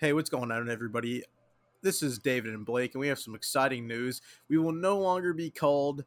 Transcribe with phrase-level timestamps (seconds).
[0.00, 1.24] Hey, what's going on, everybody?
[1.82, 4.20] This is David and Blake, and we have some exciting news.
[4.48, 6.04] We will no longer be called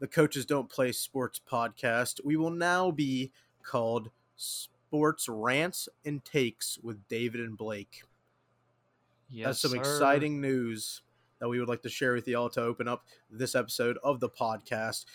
[0.00, 2.20] the Coaches Don't Play Sports podcast.
[2.22, 3.32] We will now be
[3.62, 8.02] called Sports Rants and Takes with David and Blake.
[9.30, 9.78] Yes, That's some sir.
[9.78, 11.00] exciting news
[11.40, 14.28] that we would like to share with y'all to open up this episode of the
[14.28, 15.06] podcast.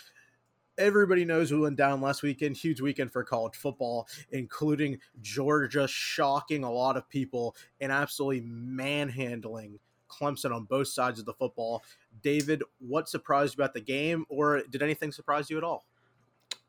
[0.77, 2.57] Everybody knows who went down last weekend.
[2.57, 9.79] Huge weekend for college football, including Georgia shocking a lot of people and absolutely manhandling
[10.07, 11.83] Clemson on both sides of the football.
[12.21, 15.85] David, what surprised you about the game, or did anything surprise you at all?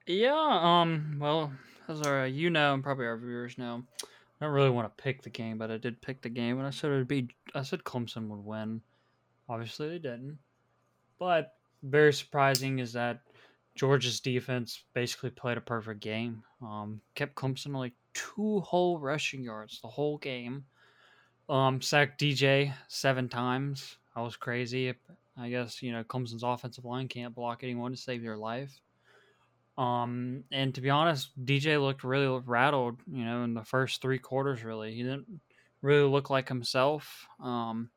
[0.06, 0.58] Yeah.
[0.62, 1.18] Um.
[1.20, 1.52] Well,
[1.88, 5.22] as our you know, and probably our viewers know, I don't really want to pick
[5.22, 7.28] the game, but I did pick the game, and I said it'd be.
[7.54, 8.80] I said Clemson would win.
[9.48, 10.38] Obviously, they didn't.
[11.18, 13.20] But very surprising is that
[13.78, 16.42] Georgia's defense basically played a perfect game.
[16.60, 20.64] Um, kept Clemson like two whole rushing yards the whole game.
[21.48, 23.96] Um, sacked DJ seven times.
[24.16, 24.92] I was crazy.
[25.38, 28.80] I guess you know Clemson's offensive line can't block anyone to save their life.
[29.78, 32.96] Um, and to be honest, DJ looked really rattled.
[33.06, 35.40] You know, in the first three quarters, really, he didn't
[35.82, 37.28] really look like himself.
[37.40, 37.90] Um,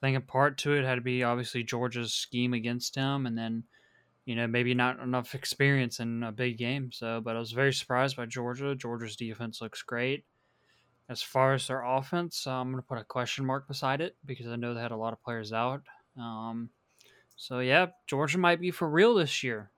[0.00, 3.36] I think a part to it had to be obviously Georgia's scheme against him, and
[3.36, 3.64] then
[4.26, 6.92] you know maybe not enough experience in a big game.
[6.92, 8.74] So, but I was very surprised by Georgia.
[8.76, 10.26] Georgia's defense looks great.
[11.08, 14.16] As far as their offense, uh, I'm going to put a question mark beside it
[14.24, 15.82] because I know they had a lot of players out.
[16.18, 16.70] Um,
[17.36, 19.72] so yeah, Georgia might be for real this year.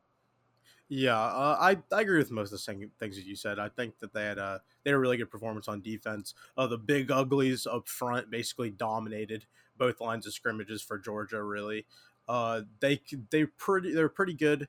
[0.89, 3.59] Yeah, uh, I, I agree with most of the same things that you said.
[3.59, 6.33] I think that they had a they had a really good performance on defense.
[6.57, 9.47] Uh, the big uglies up front basically dominated
[9.77, 11.43] both lines of scrimmages for Georgia.
[11.43, 11.87] Really,
[12.29, 14.69] uh, they they pretty they're pretty good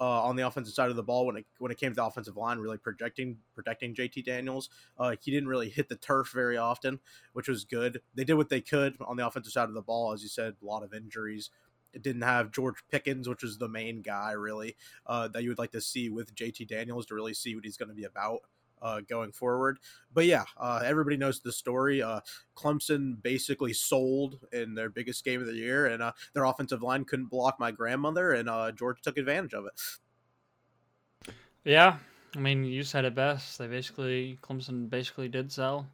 [0.00, 2.04] uh, on the offensive side of the ball when it when it came to the
[2.04, 4.68] offensive line, really projecting protecting JT Daniels.
[4.98, 6.98] Uh, he didn't really hit the turf very often,
[7.32, 8.00] which was good.
[8.14, 10.54] They did what they could on the offensive side of the ball, as you said.
[10.62, 11.50] A lot of injuries.
[11.92, 15.58] It didn't have George Pickens, which is the main guy really uh, that you would
[15.58, 18.40] like to see with JT Daniels to really see what he's going to be about.
[18.82, 19.78] Uh, going forward.
[20.12, 22.02] But yeah, uh, everybody knows the story.
[22.02, 22.20] Uh,
[22.54, 27.06] Clemson basically sold in their biggest game of the year, and uh, their offensive line
[27.06, 31.32] couldn't block my grandmother, and uh, George took advantage of it.
[31.64, 31.96] Yeah,
[32.36, 33.58] I mean, you said it best.
[33.58, 35.86] They basically Clemson basically did sell.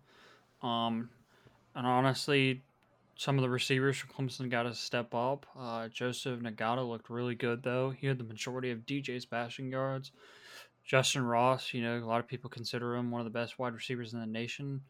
[0.63, 1.11] Um,
[1.75, 2.63] and honestly,
[3.17, 5.47] some of the receivers from Clemson got to step up.
[5.59, 7.91] Uh, Joseph Ngata looked really good though.
[7.91, 10.11] He had the majority of DJ's passing yards.
[10.85, 13.75] Justin Ross, you know, a lot of people consider him one of the best wide
[13.75, 14.83] receivers in the nation.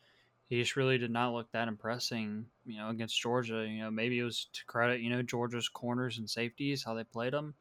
[0.46, 3.66] He just really did not look that impressing, you know, against Georgia.
[3.68, 7.04] You know, maybe it was to credit, you know, Georgia's corners and safeties, how they
[7.04, 7.54] played them.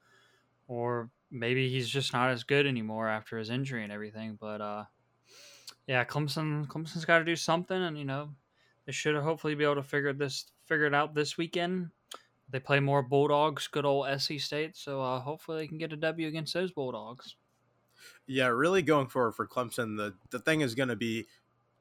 [0.67, 4.35] Or maybe he's just not as good anymore after his injury and everything.
[4.35, 4.85] But uh
[5.87, 8.35] yeah, Clemson Clemson's got to do something, and you know
[8.85, 11.91] they should hopefully be able to figure this figure it out this weekend.
[12.49, 15.97] They play more Bulldogs, good old SC State, so uh, hopefully they can get a
[15.97, 17.35] W against those Bulldogs.
[18.31, 21.25] Yeah, really going forward for Clemson, the the thing is going to be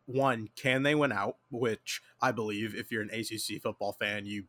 [0.07, 1.37] one, can they win out?
[1.51, 4.45] Which I believe, if you're an ACC football fan, you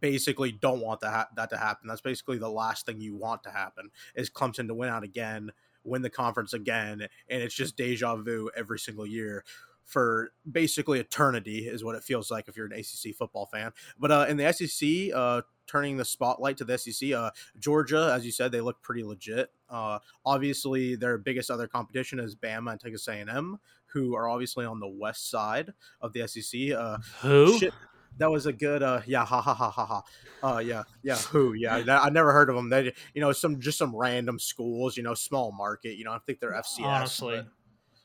[0.00, 1.86] basically don't want that ha- that to happen.
[1.86, 5.52] That's basically the last thing you want to happen is Clemson to win out again,
[5.84, 9.44] win the conference again, and it's just deja vu every single year
[9.84, 13.72] for basically eternity is what it feels like if you're an ACC football fan.
[13.98, 18.24] But uh, in the SEC, uh, turning the spotlight to the SEC, uh, Georgia, as
[18.24, 19.50] you said, they look pretty legit.
[19.70, 24.80] Uh, obviously, their biggest other competition is Bama and Texas A&M, who are obviously on
[24.80, 26.72] the west side of the SEC.
[26.76, 27.58] Uh, Who?
[27.58, 27.74] shit,
[28.18, 30.02] that was a good uh yeah ha ha ha ha ha
[30.42, 33.60] uh yeah yeah who yeah that, i never heard of them they you know some
[33.60, 37.36] just some random schools you know small market you know i think they're fcs Honestly,
[37.36, 37.46] but,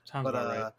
[0.04, 0.74] sounds but about uh right.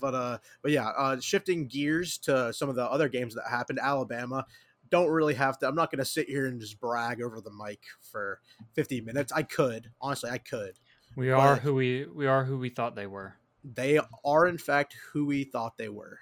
[0.00, 3.78] but uh but yeah uh shifting gears to some of the other games that happened
[3.82, 4.44] alabama
[4.90, 7.50] don't really have to i'm not going to sit here and just brag over the
[7.50, 8.40] mic for
[8.74, 9.32] 50 minutes.
[9.32, 10.74] I could honestly i could.
[11.16, 13.36] We are who we we are who we thought they were.
[13.64, 16.20] they are in fact who we thought they were.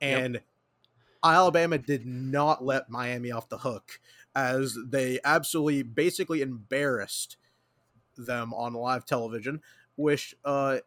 [0.00, 0.40] And
[1.22, 3.98] alabama did not let miami off the hook
[4.34, 7.38] as they absolutely basically embarrassed
[8.16, 9.60] them on live television
[9.96, 10.78] which uh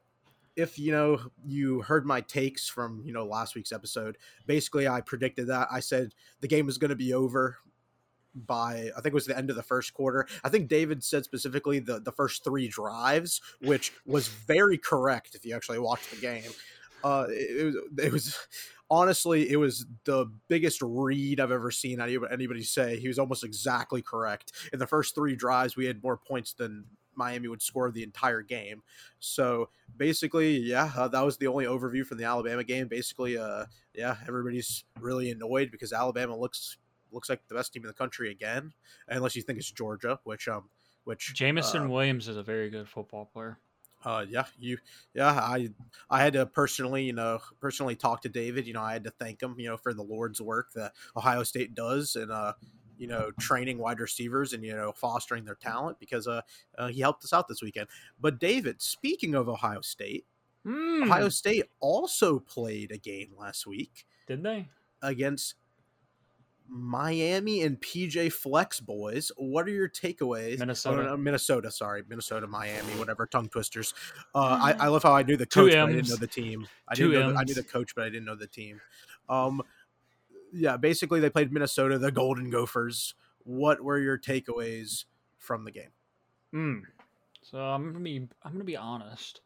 [0.58, 5.00] if you know you heard my takes from you know last week's episode basically i
[5.00, 7.58] predicted that i said the game was going to be over
[8.46, 10.28] by I think it was the end of the first quarter.
[10.44, 15.46] I think David said specifically the the first three drives, which was very correct if
[15.46, 16.52] you actually watched the game.
[17.04, 18.38] Uh, it, was it was
[18.90, 23.00] honestly it was the biggest read I've ever seen anybody say.
[23.00, 24.52] He was almost exactly correct.
[24.74, 26.86] In the first three drives, we had more points than
[27.18, 28.84] Miami would score the entire game.
[29.20, 32.88] So basically, yeah, uh, that was the only overview from the Alabama game.
[32.88, 36.78] Basically, uh, yeah, everybody's really annoyed because Alabama looks
[37.12, 38.74] looks like the best team in the country again,
[39.08, 40.70] unless you think it's Georgia, which um,
[41.06, 43.58] which Jameson uh, Williams is a very good football player.
[44.06, 44.78] uh yeah you
[45.16, 45.70] yeah i
[46.10, 49.10] i had to personally you know personally talk to david you know i had to
[49.10, 52.54] thank him you know for the lord's work that ohio state does and uh
[52.98, 56.42] you know training wide receivers and you know fostering their talent because uh,
[56.78, 57.88] uh he helped us out this weekend
[58.20, 60.26] but david speaking of ohio state
[60.66, 64.68] Mm, ohio state also played a game last week didn't they?
[65.02, 65.56] against
[66.70, 69.32] Miami and PJ Fleck's boys.
[69.38, 70.60] What are your takeaways?
[70.60, 71.02] Minnesota.
[71.02, 71.72] Oh, no, Minnesota.
[71.72, 73.26] Sorry, Minnesota, Miami, whatever.
[73.26, 73.94] Tongue twisters.
[74.36, 76.68] Uh, I, I love how I knew the coach, but I didn't know the team.
[76.88, 78.82] I Two didn't know the, I knew the coach, but I didn't know the team.
[79.30, 79.62] Um,
[80.58, 83.14] yeah, basically they played Minnesota, the Golden Gophers.
[83.44, 85.06] What were your takeaways
[85.38, 85.92] from the game?
[86.54, 86.82] Mm.
[87.44, 89.42] So I'm gonna be I'm gonna be honest.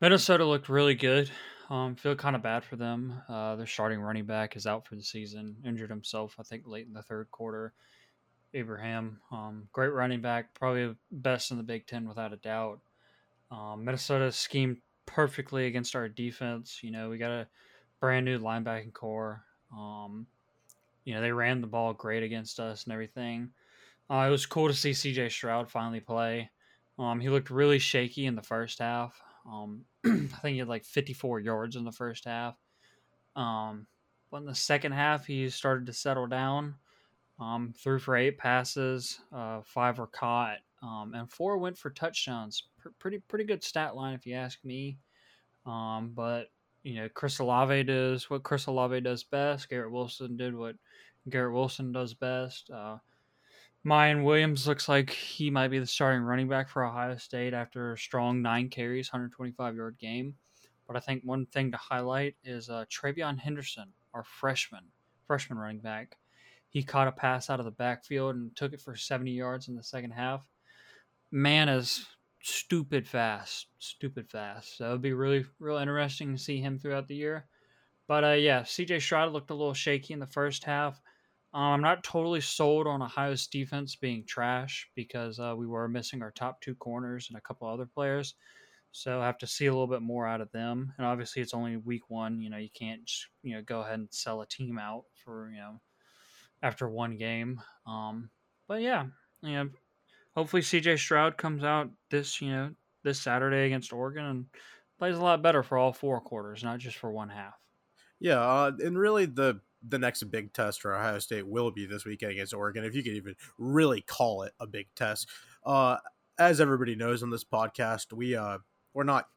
[0.00, 1.30] Minnesota looked really good.
[1.68, 3.22] Um, feel kind of bad for them.
[3.28, 6.36] Uh, their starting running back is out for the season, injured himself.
[6.38, 7.72] I think late in the third quarter.
[8.54, 12.80] Ibrahim, um, great running back, probably best in the Big Ten without a doubt.
[13.50, 16.80] Um, Minnesota schemed perfectly against our defense.
[16.82, 17.48] You know, we got a
[18.00, 19.44] brand new linebacking core.
[19.72, 20.26] Um,
[21.04, 23.50] you know, they ran the ball great against us and everything.
[24.10, 26.50] Uh, it was cool to see CJ Stroud finally play.
[26.98, 29.20] Um, he looked really shaky in the first half.
[29.50, 32.56] Um, I think he had like 54 yards in the first half.
[33.34, 33.86] Um,
[34.30, 36.74] but in the second half, he started to settle down.
[37.38, 42.62] Um, threw for eight passes, uh, five were caught, um, and four went for touchdowns.
[42.78, 44.96] Pr- pretty pretty good stat line if you ask me.
[45.66, 46.46] Um, but
[46.86, 49.68] you know, Chris Olave does what Chris Olave does best.
[49.68, 50.76] Garrett Wilson did what
[51.28, 52.70] Garrett Wilson does best.
[52.70, 52.98] Uh,
[53.84, 57.92] Miyan Williams looks like he might be the starting running back for Ohio State after
[57.92, 60.36] a strong nine carries, 125 yard game.
[60.86, 64.84] But I think one thing to highlight is uh, TreVeyon Henderson, our freshman,
[65.26, 66.16] freshman running back.
[66.68, 69.74] He caught a pass out of the backfield and took it for 70 yards in
[69.74, 70.46] the second half.
[71.32, 72.06] Man is
[72.46, 74.76] stupid fast, stupid fast.
[74.76, 77.46] So it'll be really, real interesting to see him throughout the year.
[78.06, 81.00] But uh, yeah, CJ Stroud looked a little shaky in the first half.
[81.52, 86.22] Um, I'm not totally sold on Ohio's defense being trash because uh, we were missing
[86.22, 88.34] our top two corners and a couple other players.
[88.92, 90.92] So I have to see a little bit more out of them.
[90.96, 92.40] And obviously, it's only week one.
[92.40, 93.10] You know, you can't
[93.42, 95.80] you know go ahead and sell a team out for you know
[96.62, 97.60] after one game.
[97.86, 98.30] Um,
[98.68, 99.06] but yeah,
[99.42, 99.68] you know,
[100.36, 102.70] hopefully CJ Stroud comes out this you know
[103.02, 104.46] this Saturday against Oregon and
[104.98, 107.54] plays a lot better for all four quarters, not just for one half.
[108.20, 112.04] Yeah, uh, and really the the next big test for Ohio State will be this
[112.04, 115.28] weekend against Oregon, if you could even really call it a big test.
[115.64, 115.98] Uh,
[116.38, 118.58] as everybody knows on this podcast, we uh,
[118.94, 119.28] we're not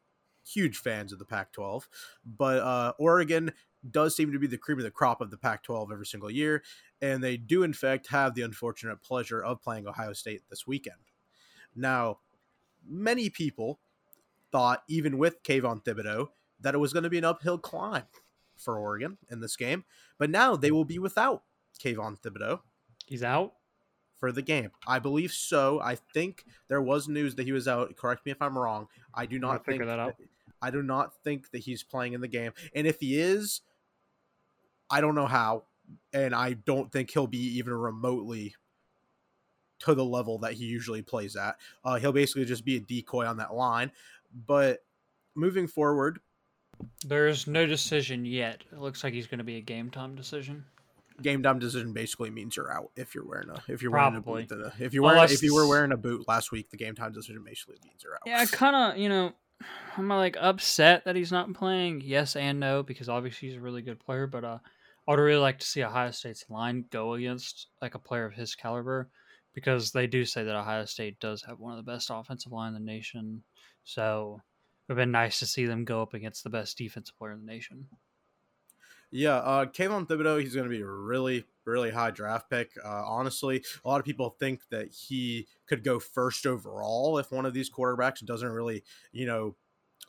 [0.44, 1.86] huge fans of the Pac-12,
[2.24, 3.52] but uh, Oregon
[3.88, 6.62] does seem to be the cream of the crop of the Pac-12 every single year,
[7.02, 10.96] and they do in fact have the unfortunate pleasure of playing Ohio State this weekend.
[11.74, 12.18] Now,
[12.86, 13.78] many people
[14.52, 16.28] thought, even with Kayvon Thibodeaux,
[16.60, 18.04] that it was going to be an uphill climb
[18.56, 19.84] for Oregon in this game,
[20.18, 21.42] but now they will be without
[21.82, 22.60] Kayvon Thibodeaux
[23.06, 23.54] He's out.
[24.16, 24.70] for the game.
[24.86, 25.80] I believe so.
[25.80, 27.96] I think there was news that he was out.
[27.96, 28.88] Correct me if I'm wrong.
[29.14, 30.14] I do not think figure that out.
[30.62, 32.52] I do not think that he's playing in the game.
[32.74, 33.62] And if he is,
[34.90, 35.64] I don't know how.
[36.12, 38.54] And I don't think he'll be even remotely
[39.80, 41.56] to the level that he usually plays at.
[41.84, 43.90] Uh, he'll basically just be a decoy on that line.
[44.46, 44.84] But
[45.34, 46.20] moving forward,
[47.04, 48.62] There's no decision yet.
[48.72, 50.64] It looks like he's going to be a game time decision.
[51.22, 54.20] game time decision basically means you're out if you're wearing a if you're wearing a
[54.20, 54.50] boot.
[54.52, 57.12] uh, If you Unless if you were wearing a boot last week, the game time
[57.12, 58.20] decision basically means you're out.
[58.26, 59.32] Yeah, I kind of, you know,
[59.96, 62.02] I'm like upset that he's not playing.
[62.04, 64.26] Yes and no, because obviously he's a really good player.
[64.26, 64.58] But uh,
[65.10, 68.32] I would really like to see Ohio State's line go against like a player of
[68.32, 69.10] his caliber,
[69.52, 72.68] because they do say that Ohio State does have one of the best offensive line
[72.68, 73.42] in the nation.
[73.82, 74.40] So
[74.88, 77.32] it would have been nice to see them go up against the best defensive player
[77.32, 77.88] in the nation.
[79.10, 82.70] Yeah, uh, Kayvon Thibodeaux, he's going to be a really, really high draft pick.
[82.84, 87.46] Uh, honestly, a lot of people think that he could go first overall if one
[87.46, 89.56] of these quarterbacks doesn't really, you know,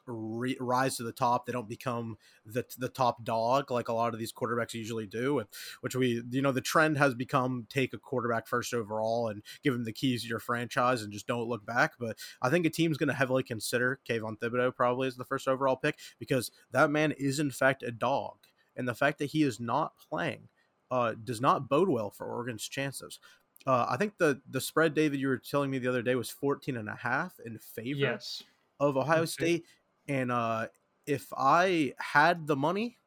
[0.05, 1.45] re- rise to the top.
[1.45, 5.43] They don't become the the top dog like a lot of these quarterbacks usually do.
[5.81, 9.73] Which we, you know, the trend has become take a quarterback first overall and give
[9.73, 11.93] him the keys to your franchise and just don't look back.
[11.99, 15.47] But I think a team's going to heavily consider Kayvon Thibodeaux probably as the first
[15.47, 18.37] overall pick because that man is in fact a dog
[18.75, 20.47] and the fact that he is not playing
[20.89, 23.19] uh, does not bode well for Oregon's chances.
[23.67, 26.29] Uh, I think the the spread, David, you were telling me the other day was
[26.31, 28.43] 14 and a half in favor Yes.
[28.79, 29.25] of Ohio Okay.
[29.27, 29.65] State.
[30.11, 30.67] And uh,
[31.05, 32.97] if I had the money,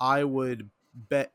[0.00, 1.32] I would bet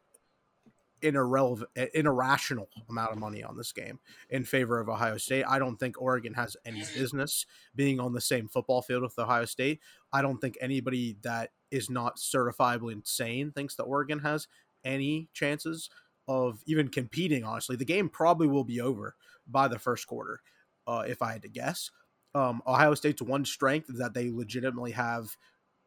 [1.03, 3.99] an irrelevant, an irrational amount of money on this game
[4.31, 5.45] in favor of Ohio State.
[5.47, 9.45] I don't think Oregon has any business being on the same football field with Ohio
[9.45, 9.79] State.
[10.11, 14.47] I don't think anybody that is not certifiably insane thinks that Oregon has
[14.83, 15.91] any chances
[16.27, 17.43] of even competing.
[17.43, 19.15] Honestly, the game probably will be over
[19.47, 20.41] by the first quarter,
[20.87, 21.91] uh, if I had to guess.
[22.33, 25.35] Um, Ohio State's one strength is that they legitimately have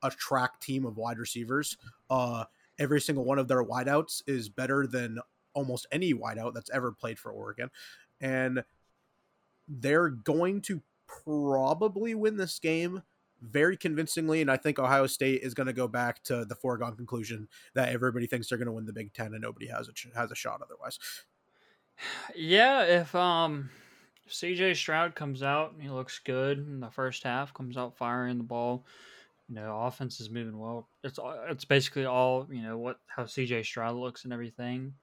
[0.02, 1.76] a track team of wide receivers.
[2.10, 2.44] Uh,
[2.78, 5.18] every single one of their wideouts is better than
[5.54, 7.70] almost any wideout that's ever played for Oregon.
[8.20, 8.64] And
[9.68, 13.02] they're going to probably win this game
[13.40, 14.40] very convincingly.
[14.40, 17.90] And I think Ohio State is going to go back to the foregone conclusion that
[17.90, 20.36] everybody thinks they're going to win the Big Ten and nobody has a, has a
[20.36, 20.98] shot otherwise.
[22.34, 23.70] Yeah, if um
[24.28, 28.44] CJ Stroud comes out he looks good in the first half, comes out firing the
[28.44, 28.86] ball,
[29.48, 30.88] you know, offense is moving well.
[31.02, 34.94] It's it's basically all you know what how CJ Stroud looks and everything.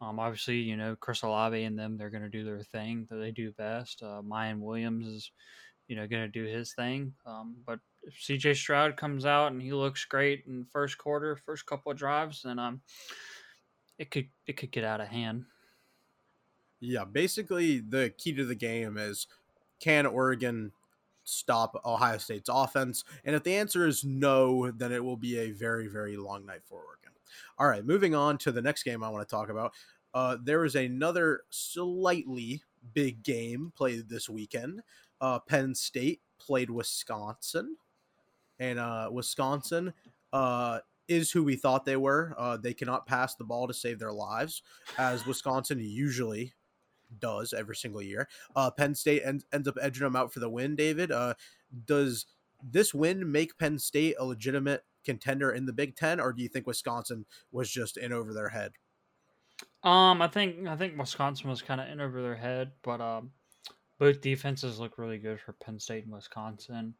[0.00, 3.16] Um, obviously, you know Chris Olave and them they're going to do their thing that
[3.16, 4.02] they do best.
[4.02, 5.32] Uh, Miyan Williams is
[5.88, 7.14] you know going to do his thing.
[7.26, 11.64] Um, but if CJ Stroud comes out and he looks great in first quarter, first
[11.66, 12.82] couple of drives, then um,
[13.98, 15.44] it could it could get out of hand.
[16.80, 19.26] Yeah, basically the key to the game is
[19.80, 20.72] can Oregon
[21.24, 23.04] stop Ohio State's offense?
[23.24, 26.62] And if the answer is no, then it will be a very, very long night
[26.64, 27.12] for Oregon.
[27.58, 29.74] All right, moving on to the next game I want to talk about.
[30.14, 32.62] Uh, there is another slightly
[32.94, 34.82] big game played this weekend.
[35.20, 37.76] Uh, Penn State played Wisconsin,
[38.58, 39.92] and uh, Wisconsin
[40.32, 42.34] uh, is who we thought they were.
[42.38, 44.62] Uh, they cannot pass the ball to save their lives,
[44.96, 46.54] as Wisconsin usually
[47.18, 48.28] does every single year.
[48.54, 50.76] Uh, Penn State ends, ends up edging them out for the win.
[50.76, 51.34] David, uh,
[51.84, 52.26] does
[52.62, 56.48] this win make Penn State a legitimate contender in the Big Ten, or do you
[56.48, 58.72] think Wisconsin was just in over their head?
[59.82, 63.30] Um, I think I think Wisconsin was kind of in over their head, but um,
[63.98, 66.94] both defenses look really good for Penn State and Wisconsin.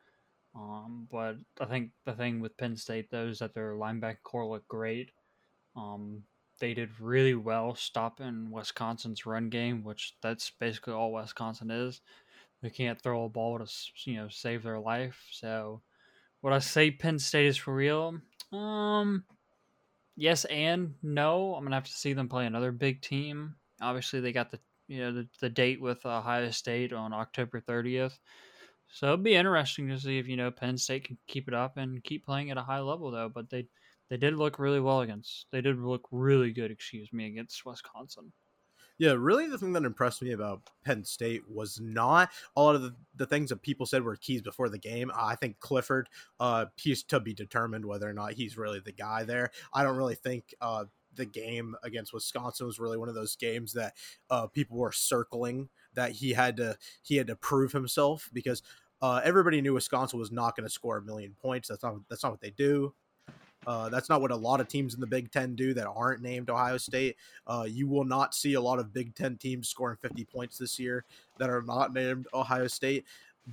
[0.54, 4.46] Um, but I think the thing with Penn State though is that their linebacker core
[4.46, 5.10] looked great.
[5.76, 6.22] Um,
[6.58, 12.00] they did really well stopping Wisconsin's run game, which that's basically all Wisconsin is.
[12.62, 13.66] They can't throw a ball to
[14.04, 15.26] you know save their life.
[15.30, 15.82] So,
[16.42, 18.18] would I say Penn State is for real?
[18.52, 19.24] Um,
[20.16, 21.54] yes and no.
[21.54, 23.54] I'm gonna have to see them play another big team.
[23.80, 28.18] Obviously, they got the you know the, the date with Ohio State on October 30th.
[28.90, 31.76] So it'd be interesting to see if you know Penn State can keep it up
[31.76, 33.30] and keep playing at a high level though.
[33.32, 33.66] But they
[34.08, 35.46] they did look really well against.
[35.50, 38.32] They did look really good, excuse me, against Wisconsin.
[38.98, 42.82] Yeah, really, the thing that impressed me about Penn State was not a lot of
[42.82, 45.12] the, the things that people said were keys before the game.
[45.14, 46.08] I think Clifford,
[46.40, 49.52] uh, he's to be determined whether or not he's really the guy there.
[49.72, 53.72] I don't really think uh, the game against Wisconsin was really one of those games
[53.74, 53.94] that
[54.30, 58.62] uh, people were circling that he had to he had to prove himself because
[59.00, 61.68] uh, everybody knew Wisconsin was not going to score a million points.
[61.68, 62.94] That's not that's not what they do.
[63.68, 66.22] Uh, that's not what a lot of teams in the Big Ten do that aren't
[66.22, 67.16] named Ohio State.
[67.46, 70.78] Uh, you will not see a lot of Big Ten teams scoring 50 points this
[70.78, 71.04] year
[71.36, 73.04] that are not named Ohio State.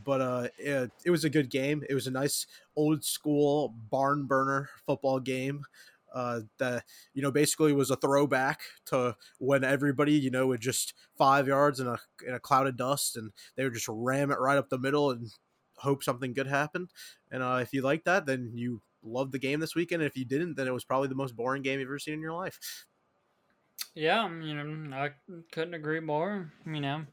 [0.05, 1.83] But uh, it, it was a good game.
[1.89, 5.65] It was a nice old school barn burner football game.
[6.13, 10.93] Uh, that you know basically was a throwback to when everybody you know would just
[11.17, 14.39] five yards in a in a cloud of dust and they would just ram it
[14.39, 15.29] right up the middle and
[15.75, 16.89] hope something good happened.
[17.31, 20.01] And uh, if you like that, then you loved the game this weekend.
[20.01, 22.15] And if you didn't, then it was probably the most boring game you've ever seen
[22.15, 22.59] in your life.
[23.93, 25.11] Yeah, you know, I
[25.51, 26.51] couldn't agree more.
[26.65, 27.05] You know,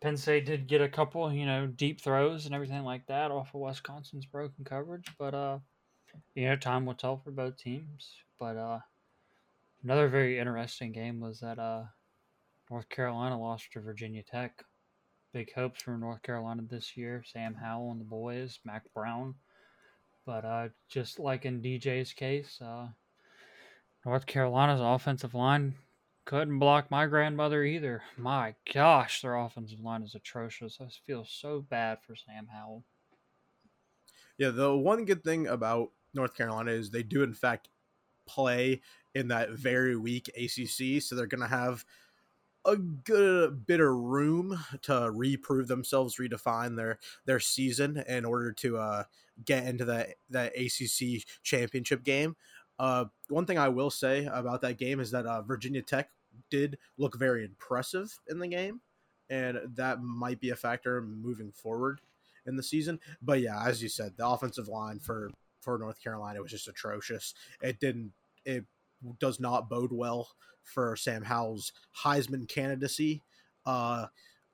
[0.00, 3.54] Penn State did get a couple, you know, deep throws and everything like that off
[3.54, 5.58] of Wisconsin's broken coverage, but uh,
[6.34, 8.10] you know, time will tell for both teams.
[8.38, 8.78] But uh,
[9.84, 11.84] another very interesting game was that uh,
[12.70, 14.64] North Carolina lost to Virginia Tech.
[15.32, 17.22] Big hopes for North Carolina this year.
[17.24, 19.34] Sam Howell and the boys, Mack Brown.
[20.24, 22.88] But uh, just like in DJ's case, uh,
[24.04, 25.74] North Carolina's offensive line
[26.24, 28.02] couldn't block my grandmother either.
[28.16, 30.78] My gosh, their offensive line is atrocious.
[30.80, 32.84] I feel so bad for Sam Howell.
[34.38, 37.68] Yeah, the one good thing about North Carolina is they do in fact
[38.26, 38.80] play
[39.14, 41.84] in that very weak ACC, so they're going to have
[42.64, 48.78] a good bit of room to reprove themselves, redefine their their season in order to
[48.78, 49.04] uh,
[49.44, 52.36] get into that that ACC championship game.
[52.78, 56.10] Uh, one thing I will say about that game is that uh, Virginia Tech
[56.50, 58.80] did look very impressive in the game,
[59.28, 62.00] and that might be a factor moving forward
[62.46, 62.98] in the season.
[63.20, 67.34] But yeah, as you said, the offensive line for for North Carolina was just atrocious.
[67.60, 68.12] It didn't
[68.44, 68.64] it
[69.18, 70.28] does not bode well
[70.62, 71.72] for Sam Howell's
[72.04, 73.22] Heisman candidacy.
[73.66, 74.06] Uh,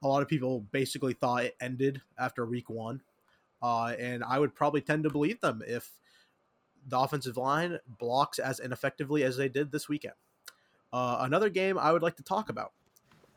[0.02, 3.02] a lot of people basically thought it ended after week one.
[3.61, 5.90] Uh, and I would probably tend to believe them if
[6.87, 10.14] the offensive line blocks as ineffectively as they did this weekend.
[10.93, 12.73] Uh, another game I would like to talk about,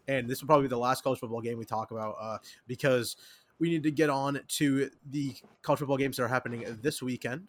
[0.07, 2.37] and this will probably be the last college football game we talk about uh,
[2.67, 3.17] because
[3.59, 7.47] we need to get on to the college football games that are happening this weekend.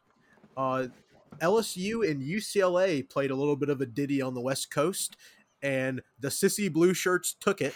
[1.41, 5.17] LSU and UCLA played a little bit of a ditty on the West Coast,
[5.63, 7.75] and the sissy blue shirts took it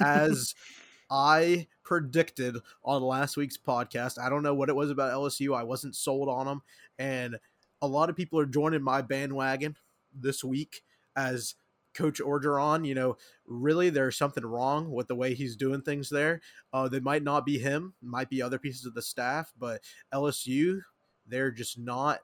[0.00, 0.54] as
[1.10, 4.18] I predicted on last week's podcast.
[4.18, 5.56] I don't know what it was about LSU.
[5.56, 6.62] I wasn't sold on them,
[6.98, 7.38] and
[7.82, 9.76] a lot of people are joining my bandwagon
[10.14, 10.82] this week
[11.16, 11.54] as
[11.94, 12.86] Coach Orgeron.
[12.86, 16.40] You know, really, there's something wrong with the way he's doing things there.
[16.72, 19.82] Uh, they might not be him, might be other pieces of the staff, but
[20.12, 20.80] LSU,
[21.26, 22.20] they're just not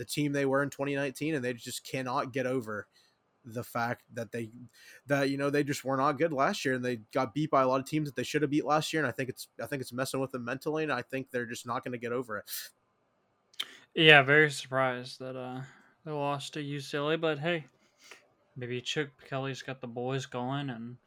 [0.00, 2.88] the team they were in 2019, and they just cannot get over
[3.44, 4.50] the fact that they
[5.06, 7.62] that you know they just were not good last year and they got beat by
[7.62, 9.48] a lot of teams that they should have beat last year and I think it's
[9.62, 11.98] I think it's messing with them mentally and I think they're just not going to
[11.98, 12.50] get over it.
[13.94, 15.62] Yeah, very surprised that uh
[16.04, 17.66] they lost to UCLA, but hey,
[18.56, 20.98] maybe Chuck Kelly's got the boys going and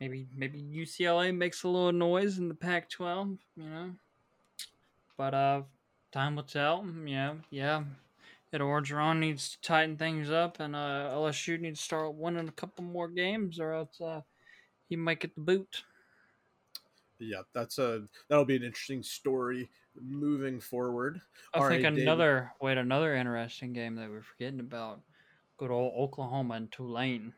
[0.00, 3.96] maybe maybe UCLA makes a little noise in the Pac-12, you know.
[5.16, 5.62] But uh
[6.12, 6.86] time will tell.
[7.04, 7.84] Yeah, yeah,
[8.54, 12.52] that Orgeron needs to tighten things up, and uh, LSU needs to start winning a
[12.52, 14.20] couple more games, or else uh,
[14.88, 15.82] he might get the boot.
[17.18, 19.68] Yeah, that's a that'll be an interesting story
[20.00, 21.20] moving forward.
[21.52, 22.50] I All think right, another David.
[22.60, 25.02] wait another interesting game that we're forgetting about.
[25.56, 27.34] Good old Oklahoma and Tulane.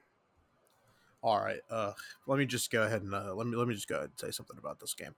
[1.23, 1.95] All right, uh,
[2.27, 4.21] let me just go ahead and uh, let me let me just go ahead and
[4.21, 5.15] say something about this game.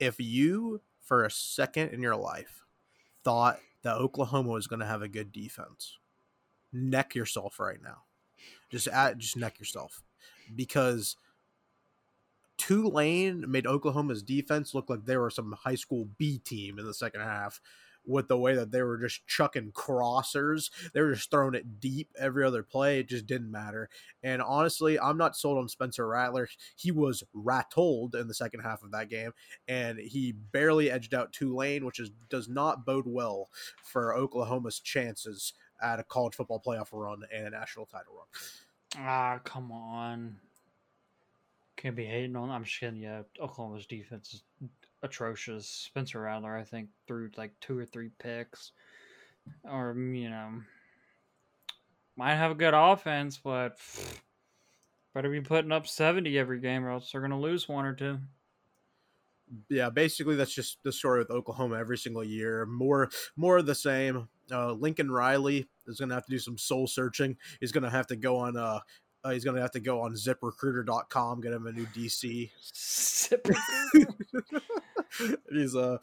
[0.00, 2.64] If you, for a second in your life,
[3.22, 5.98] thought that Oklahoma is going to have a good defense.
[6.72, 7.98] Neck yourself right now.
[8.70, 10.02] Just at, just neck yourself
[10.54, 11.16] because
[12.58, 16.94] Tulane made Oklahoma's defense look like they were some high school B team in the
[16.94, 17.60] second half
[18.06, 20.70] with the way that they were just chucking crossers.
[20.92, 23.00] They were just throwing it deep every other play.
[23.00, 23.88] It just didn't matter.
[24.22, 26.48] And honestly, I'm not sold on Spencer Rattler.
[26.76, 29.32] He was rattled in the second half of that game,
[29.68, 33.48] and he barely edged out Tulane, which is does not bode well
[33.82, 38.26] for Oklahoma's chances at a college football playoff run and a national title run.
[38.98, 40.36] Ah, come on.
[41.76, 42.50] Can't be hating on.
[42.50, 43.00] I'm just kidding.
[43.00, 44.42] Yeah, Oklahoma's defense is
[45.02, 45.68] atrocious.
[45.68, 48.72] Spencer Rattler, I think, threw like two or three picks,
[49.64, 50.60] or you know,
[52.16, 53.78] might have a good offense, but
[55.14, 58.18] better be putting up seventy every game, or else they're gonna lose one or two.
[59.68, 62.64] Yeah, basically that's just the story with Oklahoma every single year.
[62.64, 64.28] More, more of the same.
[64.50, 67.36] Uh, Lincoln Riley is going to have to do some soul searching.
[67.60, 68.80] He's going to have to go on uh,
[69.24, 72.50] uh, he's going to have to go on ziprecruiter.com, get him a new DC.
[75.50, 75.98] he's uh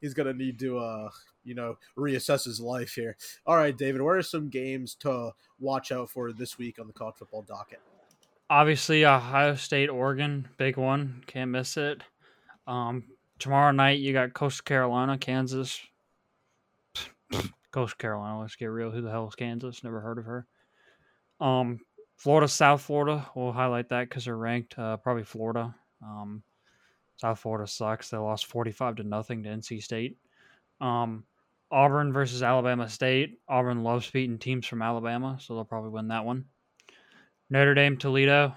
[0.00, 1.10] he's to need to uh
[1.44, 3.16] you know reassess his life here.
[3.46, 6.92] All right, David, what are some games to watch out for this week on the
[6.92, 7.80] college football docket?
[8.50, 12.02] Obviously, Ohio State, Oregon, big one, can't miss it.
[12.66, 13.04] Um,
[13.38, 15.80] tomorrow night you got Coastal Carolina, Kansas.
[17.72, 18.90] Coastal Carolina, let's get real.
[18.90, 19.82] Who the hell is Kansas?
[19.82, 20.46] Never heard of her.
[21.40, 21.80] Um,
[22.16, 23.26] Florida, South Florida.
[23.34, 24.78] We'll highlight that because they're ranked.
[24.78, 25.74] Uh, probably Florida.
[26.02, 26.42] Um,
[27.22, 28.10] South Florida sucks.
[28.10, 30.18] They lost forty-five to nothing to NC State.
[30.80, 31.22] Um,
[31.70, 33.38] Auburn versus Alabama State.
[33.48, 36.46] Auburn loves beating teams from Alabama, so they'll probably win that one.
[37.48, 38.56] Notre Dame, Toledo.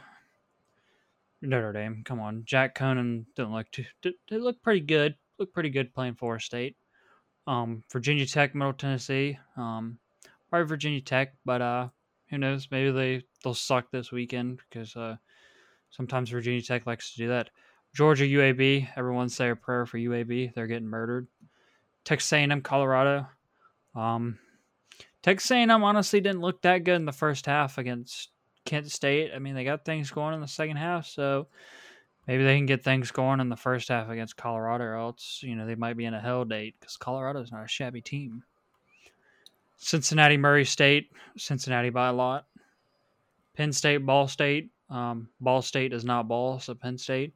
[1.43, 2.41] Notre Dame, come on.
[2.43, 3.85] Jack Coan didn't look too.
[4.01, 5.13] They look pretty good.
[5.37, 6.75] Look pretty good playing for State.
[7.45, 9.37] Um, Virginia Tech, Middle Tennessee.
[9.57, 9.99] Um,
[10.49, 11.89] probably Virginia Tech, but uh,
[12.31, 12.67] who knows?
[12.71, 15.17] Maybe they they'll suck this weekend because uh,
[15.91, 17.51] sometimes Virginia Tech likes to do that.
[17.95, 18.89] Georgia UAB.
[18.97, 20.53] Everyone say a prayer for UAB.
[20.53, 21.27] They're getting murdered.
[22.03, 23.25] Texas A&M Colorado.
[23.95, 24.37] Um,
[25.23, 28.31] Texas A&M honestly didn't look that good in the first half against
[28.65, 29.31] Kent State.
[29.33, 31.47] I mean, they got things going in the second half, so
[32.27, 35.55] maybe they can get things going in the first half against Colorado, or else you
[35.55, 38.43] know they might be in a hell date because Colorado's not a shabby team.
[39.77, 42.45] Cincinnati, Murray State, Cincinnati by a lot.
[43.55, 44.69] Penn State, Ball State.
[44.89, 47.33] Um, Ball State is not ball, so Penn State.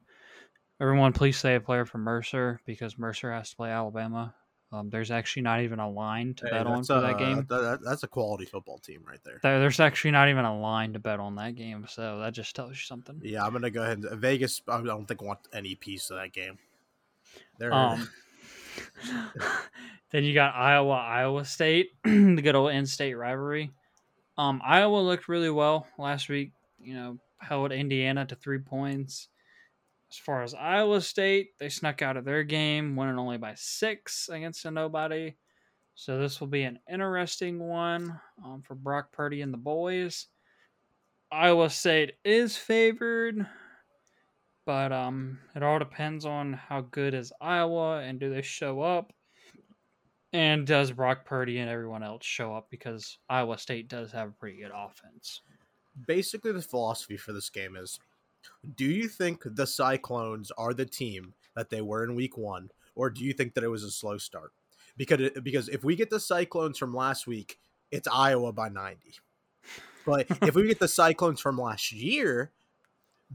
[0.80, 4.34] Everyone, please say a player from Mercer because Mercer has to play Alabama
[4.72, 7.38] Um, there's actually not even a line to Hey, bet on for that game.
[7.48, 9.40] that- that- that's a quality football team right there.
[9.42, 12.54] There, there's actually not even a line to bet on that game, so that just
[12.54, 13.20] tells you something.
[13.20, 13.98] Yeah, I'm gonna go ahead.
[14.04, 14.62] and Vegas.
[14.68, 16.56] I don't think want any piece of that game.
[17.58, 18.08] They're Um,
[20.12, 23.72] then you got Iowa, Iowa State, the good old in-state rivalry.
[24.38, 26.52] Um, Iowa looked really well last week.
[26.78, 29.26] You know, held Indiana to three points.
[30.10, 34.28] As far as Iowa State, they snuck out of their game, winning only by six
[34.28, 35.36] against a nobody.
[35.94, 40.26] So this will be an interesting one um, for Brock Purdy and the boys.
[41.30, 43.46] Iowa State is favored,
[44.66, 49.12] but um, it all depends on how good is Iowa and do they show up,
[50.32, 54.32] and does Brock Purdy and everyone else show up because Iowa State does have a
[54.32, 55.42] pretty good offense.
[56.08, 58.00] basically the philosophy for this game is:
[58.76, 63.10] Do you think the Cyclones are the team that they were in Week One, or
[63.10, 64.52] do you think that it was a slow start?
[64.96, 67.58] Because it, because if we get the Cyclones from last week,
[67.90, 69.14] it's Iowa by ninety.
[70.04, 72.52] But if we get the Cyclones from last year,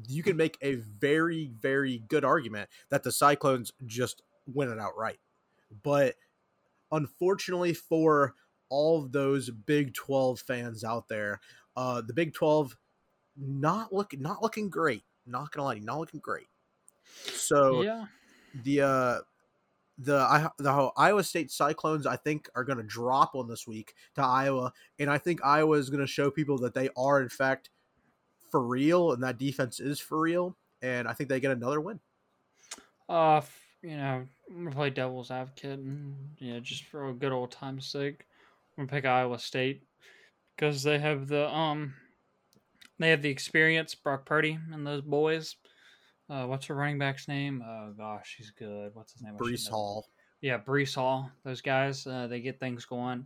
[0.08, 5.20] you can make a very, very good argument that the Cyclones just win it outright.
[5.84, 6.16] But
[6.92, 8.36] unfortunately for
[8.70, 11.40] all of those Big 12 fans out there,
[11.76, 12.76] uh, the Big 12
[13.38, 15.04] not looking not looking great.
[15.26, 16.48] Not gonna lie, you, not looking great.
[17.04, 18.06] So yeah,
[18.64, 19.20] the uh
[19.98, 23.94] the I the Iowa State Cyclones I think are going to drop on this week
[24.16, 27.30] to Iowa and I think Iowa is going to show people that they are in
[27.30, 27.70] fact
[28.52, 32.00] for real and that defense is for real and I think they get another win.
[33.10, 33.42] uh,
[33.82, 37.86] you know, I'm gonna play devil's advocate, and yeah, just for a good old time's
[37.88, 38.26] sake,
[38.78, 39.84] I'm gonna pick Iowa State
[40.56, 41.94] because they have the um,
[43.00, 45.56] they have the experience, Brock Purdy and those boys.
[46.30, 47.64] Uh, what's her running back's name?
[47.66, 48.92] Oh gosh, he's good.
[48.94, 49.36] What's his name?
[49.38, 49.70] Breece.
[49.70, 50.08] Hall.
[50.42, 51.32] Yeah, Breece Hall.
[51.44, 53.26] Those guys, uh, they get things going.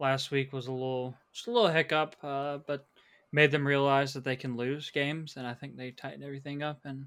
[0.00, 2.86] Last week was a little, just a little hiccup, uh, but
[3.32, 6.80] made them realize that they can lose games, and I think they tightened everything up
[6.84, 7.06] and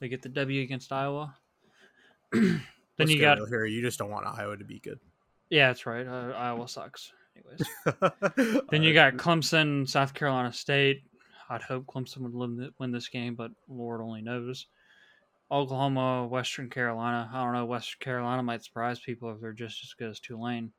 [0.00, 1.34] they get the W against Iowa.
[2.32, 2.62] then
[2.98, 3.66] Let's you got, here.
[3.66, 5.00] You just don't want Iowa to be good.
[5.50, 6.06] yeah, that's right.
[6.06, 7.12] Uh, Iowa sucks.
[7.36, 11.02] Anyways, then you got Clemson, South Carolina State.
[11.48, 14.66] I'd hope Clemson would win this game, but Lord only knows.
[15.50, 17.30] Oklahoma, Western Carolina.
[17.32, 17.64] I don't know.
[17.64, 20.72] Western Carolina might surprise people if they're just as good as Tulane.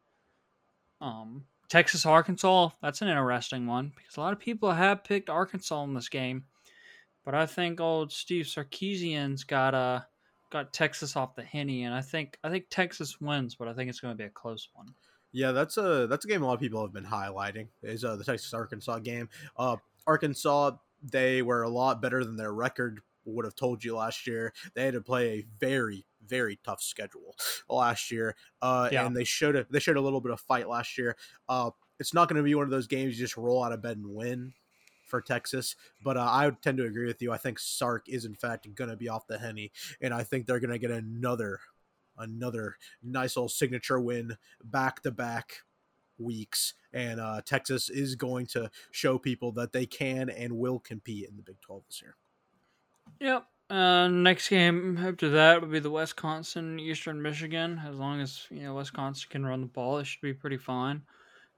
[1.02, 2.70] Um, Texas, Arkansas.
[2.82, 6.46] That's an interesting one because a lot of people have picked Arkansas in this game,
[7.26, 10.02] but I think old Steve Sarkisian's got uh
[10.52, 13.90] got Texas off the henny, and I think I think Texas wins, but I think
[13.90, 14.88] it's going to be a close one.
[15.32, 17.68] Yeah, that's a that's a game a lot of people have been highlighting.
[17.84, 19.30] Is uh, the Texas Arkansas game.
[19.56, 24.28] Uh, Arkansas they were a lot better than their record would have told you last
[24.28, 24.54] year.
[24.74, 27.36] They had to play a very very tough schedule
[27.70, 29.06] last year, uh, Yeah.
[29.06, 31.18] and they showed a, they showed a little bit of fight last year.
[31.48, 33.82] Uh, it's not going to be one of those games you just roll out of
[33.82, 34.54] bed and win
[35.08, 37.32] for Texas, but uh, I would tend to agree with you.
[37.32, 40.46] I think Sark is in fact going to be off the henny, and I think
[40.46, 41.60] they're going to get another
[42.18, 45.62] another nice old signature win back to back
[46.20, 51.28] weeks and uh, texas is going to show people that they can and will compete
[51.28, 52.16] in the big 12 this year
[53.20, 53.46] Yep.
[53.70, 57.80] Uh, next game after that would be the Wisconsin Eastern Michigan.
[57.86, 61.04] As long as you know Wisconsin can run the ball, it should be pretty fine.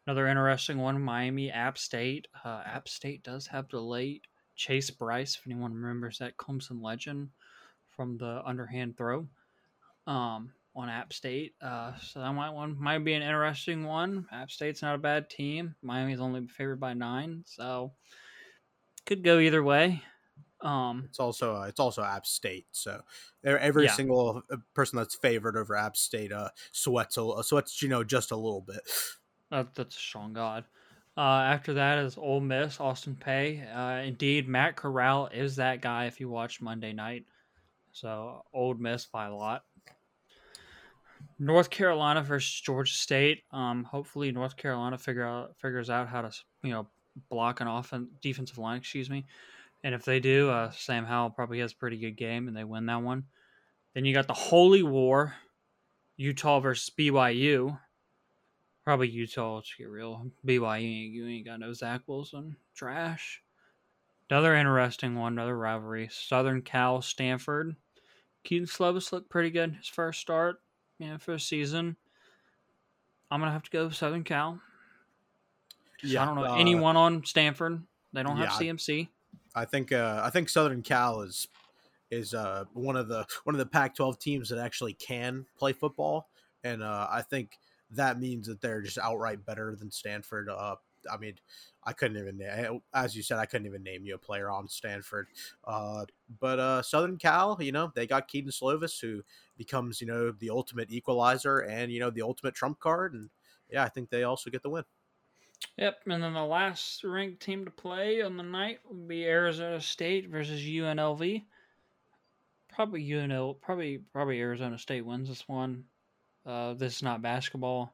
[0.05, 2.27] Another interesting one: Miami App State.
[2.43, 4.23] Uh, App State does have the late
[4.55, 7.29] Chase Brice, if anyone remembers that Clemson legend
[7.89, 9.27] from the underhand throw.
[10.05, 14.27] Um, on App State, uh, so that might one might be an interesting one.
[14.31, 15.75] App State's not a bad team.
[15.81, 17.95] Miami's only favored by nine, so
[19.05, 20.03] could go either way.
[20.61, 23.01] Um, it's also uh, it's also app state so
[23.43, 23.89] every Yeah.
[23.89, 28.03] single uh, person that's favored over app state uh sweats a, uh, sweats you know
[28.03, 28.81] just a little bit
[29.51, 30.65] That, that's a strong God.
[31.17, 33.63] Uh, after that is Ole Miss, Austin Peay.
[33.73, 37.27] Uh, indeed, Matt Corral is that guy if you watch Monday night.
[37.91, 39.65] So, Ole Miss by a lot.
[41.41, 43.45] North Carolina versus Georgia State.
[43.51, 46.87] Um, hopefully, North Carolina figure out figures out how to you know
[47.31, 48.77] block an offense defensive line.
[48.77, 49.25] Excuse me,
[49.83, 52.63] and if they do, uh, Sam Howell probably has a pretty good game and they
[52.63, 53.23] win that one.
[53.95, 55.33] Then you got the Holy War,
[56.15, 57.79] Utah versus BYU.
[58.83, 59.55] Probably Utah.
[59.55, 60.27] Let's get real.
[60.45, 62.55] BYU, you ain't got no Zach Wilson.
[62.75, 63.41] Trash.
[64.29, 65.33] Another interesting one.
[65.33, 66.07] Another rivalry.
[66.11, 67.75] Southern Cal, Stanford.
[68.43, 70.57] Kedon Slovis looked pretty good his first start.
[71.01, 71.95] Yeah, first season.
[73.29, 74.61] I'm gonna have to go Southern Cal.
[76.03, 77.81] Yeah, I don't know uh, anyone on Stanford.
[78.13, 78.49] They don't have.
[78.49, 79.07] CMC.
[79.55, 81.47] i think uh i think southern cal is
[82.09, 85.73] is uh one of the one of the pac 12 teams that actually can play
[85.73, 86.27] football
[86.63, 87.57] and uh, I think
[87.91, 90.49] that means that they're just outright better than Stanford.
[91.09, 91.35] I mean,
[91.83, 95.27] I couldn't even, as you said, I couldn't even name you a player on Stanford.
[95.63, 96.05] Uh,
[96.39, 99.23] but uh, Southern Cal, you know, they got Kedon Slovis, who
[99.57, 103.29] becomes, you know, the ultimate equalizer and you know the ultimate trump card, and
[103.69, 104.83] yeah, I think they also get the win.
[105.77, 109.79] Yep, and then the last ranked team to play on the night would be Arizona
[109.79, 111.45] State versus UNLV.
[112.69, 115.85] Probably UNL, probably probably Arizona State wins this one.
[116.45, 117.93] Uh, this is not basketball.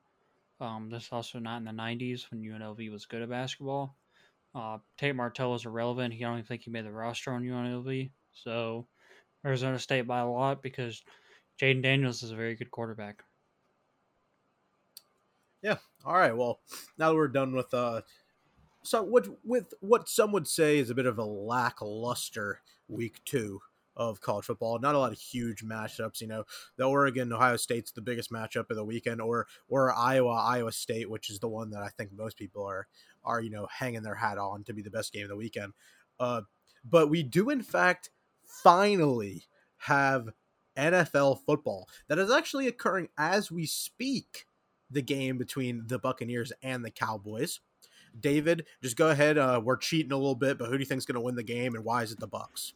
[0.59, 3.95] Um, this is also not in the '90s when UNLV was good at basketball.
[4.55, 6.13] Uh, Tate Martell is irrelevant.
[6.13, 8.09] He, don't even think he made the roster on UNLV.
[8.33, 8.87] So
[9.45, 11.03] Arizona State by a lot because
[11.61, 13.23] Jayden Daniels is a very good quarterback.
[15.61, 15.77] Yeah.
[16.05, 16.35] All right.
[16.35, 16.59] Well,
[16.97, 18.01] now that we're done with uh,
[18.83, 23.61] so what with what some would say is a bit of a lackluster week two
[23.97, 24.79] of college football.
[24.79, 26.21] Not a lot of huge matchups.
[26.21, 26.43] You know,
[26.77, 31.09] the Oregon Ohio State's the biggest matchup of the weekend, or or Iowa Iowa State,
[31.09, 32.87] which is the one that I think most people are
[33.25, 35.73] are you know hanging their hat on to be the best game of the weekend.
[36.19, 36.41] Uh,
[36.85, 38.11] but we do in fact
[38.45, 39.43] finally
[39.79, 40.29] have
[40.77, 44.45] NFL football that is actually occurring as we speak.
[44.89, 47.59] The game between the Buccaneers and the Cowboys.
[48.17, 49.37] David, just go ahead.
[49.37, 51.35] Uh, we're cheating a little bit, but who do you think is going to win
[51.35, 52.71] the game, and why is it the Bucks?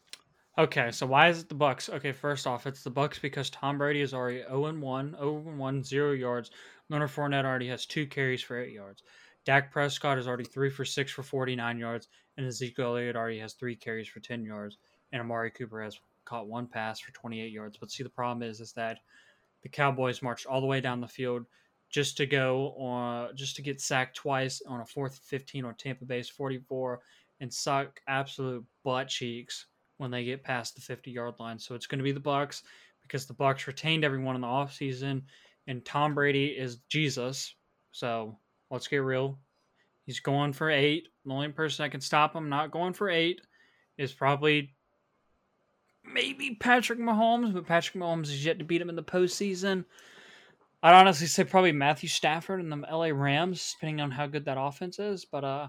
[0.61, 1.89] Okay, so why is it the Bucks?
[1.89, 5.37] Okay, first off, it's the Bucks because Tom Brady is already 0 and 1, 0
[5.47, 6.51] and 1, 0 yards.
[6.87, 9.01] Leonard Fournette already has two carries for 8 yards.
[9.43, 13.53] Dak Prescott is already 3 for 6 for 49 yards, and Ezekiel Elliott already has
[13.53, 14.77] 3 carries for 10 yards,
[15.11, 17.77] and Amari Cooper has caught one pass for 28 yards.
[17.77, 18.99] But see, the problem is, is that
[19.63, 21.43] the Cowboys marched all the way down the field
[21.89, 26.05] just to go on, just to get sacked twice on a fourth 15 on Tampa
[26.05, 26.99] Bay's 44
[27.39, 29.65] and suck absolute butt cheeks
[30.01, 31.59] when they get past the 50 yard line.
[31.59, 32.63] So it's going to be the Bucks
[33.03, 35.21] because the Bucks retained everyone in the offseason
[35.67, 37.53] and Tom Brady is Jesus.
[37.91, 38.39] So
[38.71, 39.37] let's get real.
[40.05, 41.07] He's going for eight.
[41.23, 43.41] The only person that can stop him not going for eight
[43.95, 44.73] is probably
[46.03, 49.85] maybe Patrick Mahomes, but Patrick Mahomes is yet to beat him in the postseason.
[50.81, 54.59] I'd honestly say probably Matthew Stafford and the LA Rams, depending on how good that
[54.59, 55.25] offense is.
[55.25, 55.67] But uh,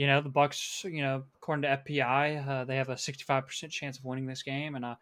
[0.00, 3.98] you know, the Bucks, you know, according to FPI, uh, they have a 65% chance
[3.98, 4.94] of winning this game, and uh,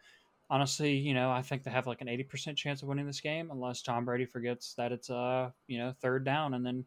[0.50, 3.52] honestly, you know, I think they have like an 80% chance of winning this game
[3.52, 6.84] unless Tom Brady forgets that it's uh, you know, third down, and then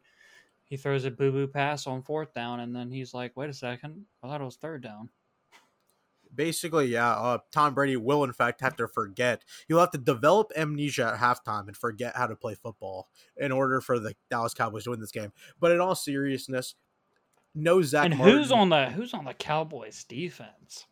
[0.66, 3.54] he throws a boo boo pass on fourth down, and then he's like, "Wait a
[3.54, 5.08] second, I thought it was third down."
[6.34, 9.42] Basically, yeah, uh, Tom Brady will in fact have to forget.
[9.68, 13.80] He'll have to develop amnesia at halftime and forget how to play football in order
[13.80, 15.32] for the Dallas Cowboys to win this game.
[15.58, 16.74] But in all seriousness,
[17.54, 18.06] no Zach.
[18.06, 18.36] And Martin.
[18.36, 20.86] who's on the who's on the Cowboys defense?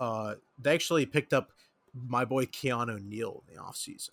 [0.00, 1.50] Uh, they actually picked up
[1.94, 4.10] my boy Keanu Neal in the offseason.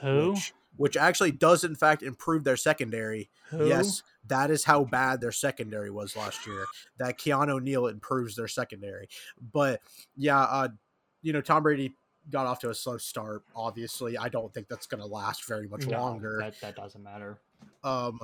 [0.00, 0.32] Who?
[0.32, 3.30] Which, which, actually does in fact improve their secondary.
[3.50, 3.66] Who?
[3.66, 6.66] Yes, that is how bad their secondary was last year.
[6.98, 9.08] That Keanu Neal improves their secondary.
[9.52, 9.80] But
[10.16, 10.68] yeah, uh,
[11.22, 11.96] you know, Tom Brady
[12.30, 13.42] got off to a slow start.
[13.54, 16.38] Obviously, I don't think that's going to last very much no, longer.
[16.40, 17.38] That, that doesn't matter.
[17.82, 18.20] Um,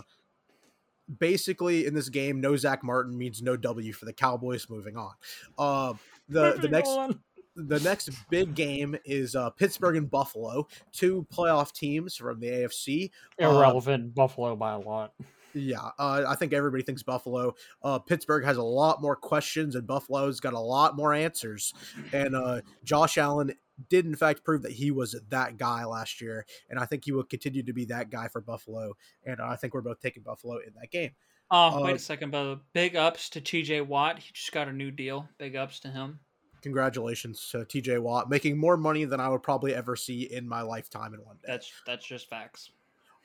[1.19, 4.69] basically in this game, no Zach Martin means no W for the Cowboys.
[4.69, 5.13] Moving on.
[5.59, 5.95] Uh,
[6.29, 6.89] the the next.
[6.89, 7.21] on.
[7.55, 13.11] The next big game is uh, Pittsburgh and Buffalo, two playoff teams from the AFC.
[13.39, 15.13] Irrelevant, uh, Buffalo by a lot.
[15.55, 17.55] Yeah, uh, I think everybody thinks Buffalo.
[17.83, 21.75] Uh, Pittsburgh has a lot more questions, and Buffalo's got a lot more answers.
[22.13, 23.53] And uh, Josh Allen
[23.89, 27.13] did, in fact, prove that he was that guy last year, and I think he
[27.13, 28.95] will continue to be that guy for Buffalo.
[29.25, 31.13] And I think we're both taking Buffalo in that game.
[31.51, 33.83] Oh, wait a second, but big ups to T.J.
[33.83, 34.19] Watt.
[34.19, 35.29] He just got a new deal.
[35.39, 36.19] Big ups to him.
[36.63, 40.63] Congratulations to TJ Watt, making more money than I would probably ever see in my
[40.63, 41.49] lifetime in one day.
[41.49, 42.71] That's that's just facts.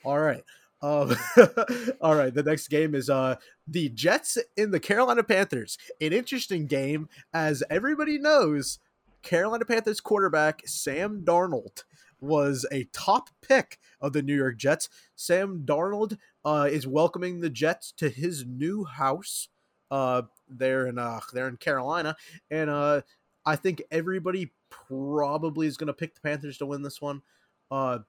[0.04, 0.44] All right.
[0.82, 1.16] Um,
[2.02, 2.34] all right.
[2.34, 3.36] The next game is uh
[3.68, 5.78] the Jets in the Carolina Panthers.
[6.02, 8.80] An interesting game, as everybody knows.
[9.28, 11.84] Carolina Panthers quarterback Sam Darnold
[12.22, 14.88] was a top pick of the New York Jets.
[15.18, 19.50] Sam Darnold uh, is welcoming the Jets to his new house
[19.92, 22.16] uh, there in uh, there in Carolina,
[22.52, 23.02] and uh,
[23.46, 27.22] I think everybody probably is going to pick the Panthers to win this one.
[27.70, 28.00] Uh,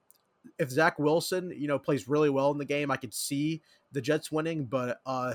[0.57, 3.99] if Zach Wilson, you know, plays really well in the game, I could see the
[3.99, 5.33] Jets winning, but uh,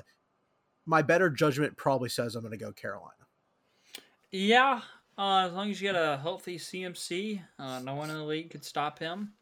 [0.86, 3.10] my better judgment probably says I'm going to go Carolina.
[4.32, 4.80] Yeah,
[5.16, 8.50] uh, as long as you get a healthy CMC, uh, no one in the league
[8.50, 9.32] could stop him.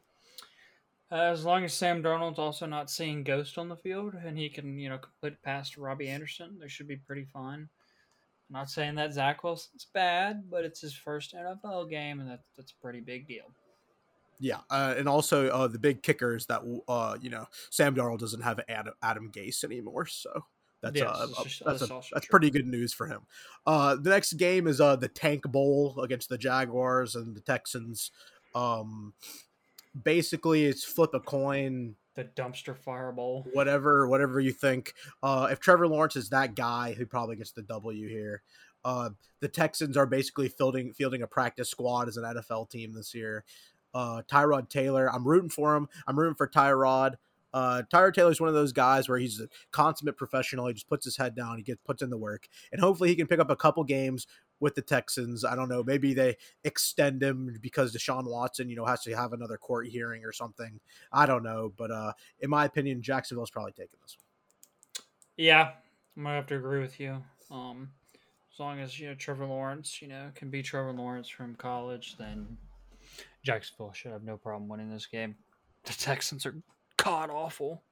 [1.10, 4.48] Uh, as long as Sam Darnold's also not seeing ghost on the field and he
[4.48, 7.68] can, you know, complete past Robbie Anderson, they should be pretty fine.
[8.48, 12.40] I'm not saying that Zach Wilson's bad, but it's his first NFL game, and that,
[12.56, 13.44] that's a pretty big deal.
[14.40, 18.18] Yeah, uh, and also uh, the big kicker is that uh, you know Sam Darnold
[18.18, 20.44] doesn't have Adam, Adam Gase anymore, so
[20.82, 21.26] that's Yes, uh,
[21.64, 23.20] that's a, that's pretty good news for him.
[23.66, 28.10] Uh, the next game is uh, the Tank Bowl against the Jaguars and the Texans.
[28.54, 29.14] Um,
[30.00, 33.46] basically, it's flip a coin, The dumpster fireball.
[33.52, 34.94] whatever whatever you think.
[35.22, 38.42] Uh, if Trevor Lawrence is that guy he probably gets the W here,
[38.84, 43.14] uh, the Texans are basically fielding fielding a practice squad as an NFL team this
[43.14, 43.44] year.
[43.94, 45.88] Uh, Tyrod Taylor, I'm rooting for him.
[46.06, 47.14] I'm rooting for Tyrod.
[47.52, 50.66] Uh, Tyrod Taylor's one of those guys where he's a consummate professional.
[50.66, 53.16] He just puts his head down, he gets puts in the work, and hopefully he
[53.16, 54.26] can pick up a couple games
[54.60, 55.44] with the Texans.
[55.44, 59.32] I don't know, maybe they extend him because Deshaun Watson, you know, has to have
[59.32, 60.80] another court hearing or something.
[61.12, 65.06] I don't know, but uh, in my opinion, Jacksonville's probably taking this one.
[65.36, 65.72] Yeah,
[66.16, 67.22] I'm gonna have to agree with you.
[67.50, 67.90] Um,
[68.52, 72.16] as long as you know Trevor Lawrence, you know, can be Trevor Lawrence from college,
[72.18, 72.56] then
[73.42, 75.34] Jacksonville should have no problem winning this game.
[75.84, 76.54] The Texans are
[77.02, 77.82] god awful.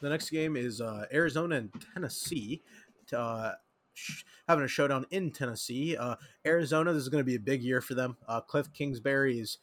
[0.00, 2.62] The next game is uh, Arizona and Tennessee.
[3.12, 3.52] Uh,
[3.94, 5.96] sh- having a showdown in Tennessee.
[5.96, 8.16] Uh, Arizona, this is going to be a big year for them.
[8.26, 9.58] Uh, Cliff Kingsbury is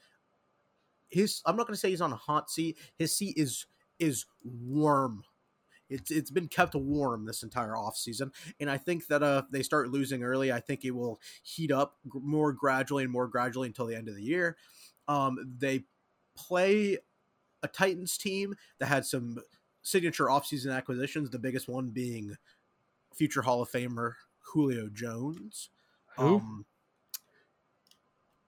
[1.10, 1.42] his.
[1.46, 2.78] I'm not going to say he's on a hot seat.
[2.98, 3.66] His seat is
[4.00, 5.24] is warm.
[5.90, 8.32] It's it's been kept warm this entire offseason.
[8.60, 11.72] and I think that uh, if they start losing early, I think it will heat
[11.72, 14.58] up more gradually and more gradually until the end of the year.
[15.08, 15.86] Um, they
[16.36, 16.98] play
[17.66, 19.38] a Titans team that had some
[19.82, 22.36] signature offseason acquisitions, the biggest one being
[23.14, 24.14] future Hall of Famer
[24.54, 25.70] Julio Jones.
[26.18, 26.36] Who?
[26.38, 26.66] Um,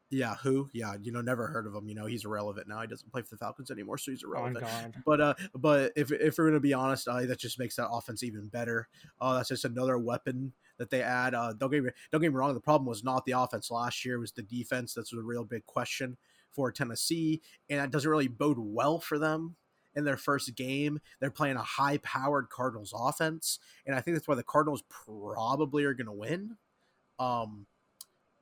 [0.10, 0.70] yeah, who?
[0.72, 1.88] Yeah, you know, never heard of him.
[1.90, 2.80] You know, he's irrelevant now.
[2.80, 4.62] He doesn't play for the Falcons anymore, so he's Oh irrelevant.
[4.62, 4.94] god.
[5.06, 8.24] But uh, but if if we're gonna be honest, uh, that just makes that offense
[8.24, 8.88] even better.
[9.20, 11.36] Uh, that's just another weapon that they add.
[11.36, 12.54] Uh, don't get me don't get me wrong.
[12.54, 14.94] The problem was not the offense last year; it was the defense.
[14.94, 16.16] That's a real big question
[16.58, 17.40] for Tennessee,
[17.70, 19.56] and that doesn't really bode well for them
[19.96, 21.00] in their first game.
[21.20, 25.94] They're playing a high-powered Cardinals offense, and I think that's why the Cardinals probably are
[25.94, 26.58] gonna win.
[27.20, 27.68] Um,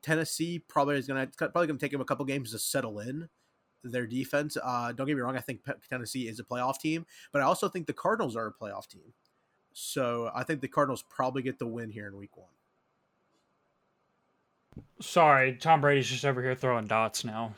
[0.01, 3.27] Tennessee probably is gonna probably gonna take them a couple games to settle in
[3.83, 4.57] their defense.
[4.63, 7.67] Uh, don't get me wrong; I think Tennessee is a playoff team, but I also
[7.67, 9.13] think the Cardinals are a playoff team.
[9.73, 12.47] So I think the Cardinals probably get the win here in Week One.
[15.01, 17.53] Sorry, Tom Brady's just over here throwing dots now.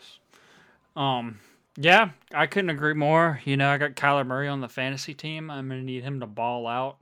[0.98, 1.40] Um,
[1.78, 3.40] yeah, I couldn't agree more.
[3.46, 5.52] You know, I got Kyler Murray on the fantasy team.
[5.52, 6.98] I'm gonna need him to ball out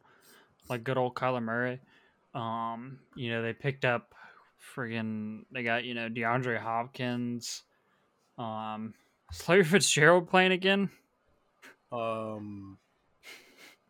[0.69, 1.79] like good old Kyler Murray.
[2.33, 4.13] Um, you know, they picked up
[4.75, 7.63] friggin' they got, you know, DeAndre Hopkins.
[8.37, 8.93] Um
[9.31, 10.89] is Larry Fitzgerald playing again?
[11.91, 12.77] Um,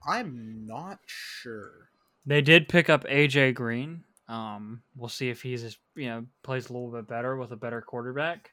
[0.07, 1.89] I'm not sure.
[2.25, 4.03] They did pick up AJ Green.
[4.27, 7.81] Um, we'll see if he's you know plays a little bit better with a better
[7.81, 8.51] quarterback.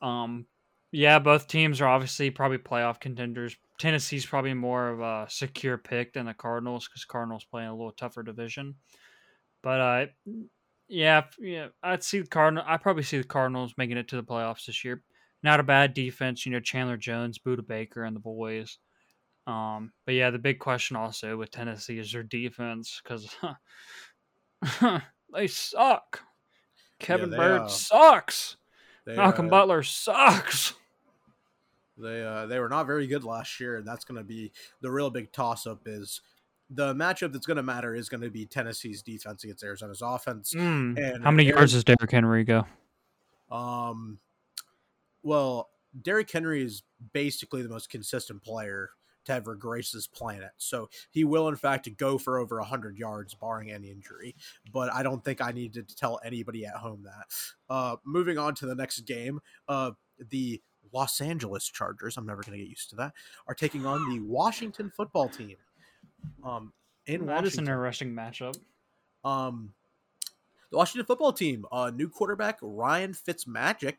[0.00, 0.46] Um,
[0.90, 3.56] yeah, both teams are obviously probably playoff contenders.
[3.78, 7.92] Tennessee's probably more of a secure pick than the Cardinals because Cardinals playing a little
[7.92, 8.74] tougher division.
[9.62, 10.06] But uh,
[10.88, 12.64] yeah, yeah, I'd see the Cardinal.
[12.66, 15.02] I probably see the Cardinals making it to the playoffs this year.
[15.42, 16.60] Not a bad defense, you know.
[16.60, 18.78] Chandler Jones, Budda Baker, and the boys.
[19.46, 23.34] Um, but yeah, the big question also with Tennessee is their defense because
[25.34, 26.22] they suck.
[26.98, 28.56] Kevin they, Bird uh, sucks.
[29.08, 30.74] They, Malcolm uh, Butler sucks.
[31.96, 34.90] They uh, they were not very good last year, and that's going to be the
[34.90, 35.80] real big toss up.
[35.86, 36.20] Is
[36.68, 40.52] the matchup that's going to matter is going to be Tennessee's defense against Arizona's offense.
[40.52, 40.98] Mm.
[40.98, 42.66] And How many yards does Derrick Henry go?
[43.50, 44.18] Um,
[45.22, 45.70] well,
[46.02, 46.82] Derrick Henry is
[47.14, 48.90] basically the most consistent player
[49.28, 50.50] to ever grace this planet.
[50.58, 54.34] So he will, in fact, go for over 100 yards, barring any injury.
[54.72, 57.26] But I don't think I needed to tell anybody at home that.
[57.72, 59.92] Uh, moving on to the next game, uh,
[60.30, 60.60] the
[60.92, 63.12] Los Angeles Chargers, I'm never going to get used to that,
[63.46, 65.56] are taking on the Washington football team.
[66.44, 66.72] Um,
[67.06, 67.68] in That is an Washington.
[67.68, 68.58] interesting matchup.
[69.24, 69.74] Um,
[70.70, 73.96] the Washington football team, uh, new quarterback Ryan Fitzmagic,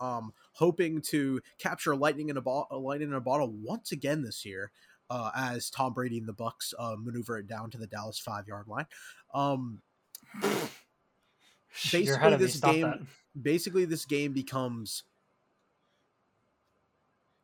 [0.00, 4.44] um, hoping to capture lightning in a ball, lightning in a bottle once again this
[4.44, 4.72] year,
[5.08, 8.48] uh, as Tom Brady and the Bucks uh, maneuver it down to the Dallas five
[8.48, 8.86] yard line.
[9.32, 9.80] Um,
[11.92, 12.46] Basically, ahead of me.
[12.46, 13.00] this game- that.
[13.40, 15.04] basically, this game becomes: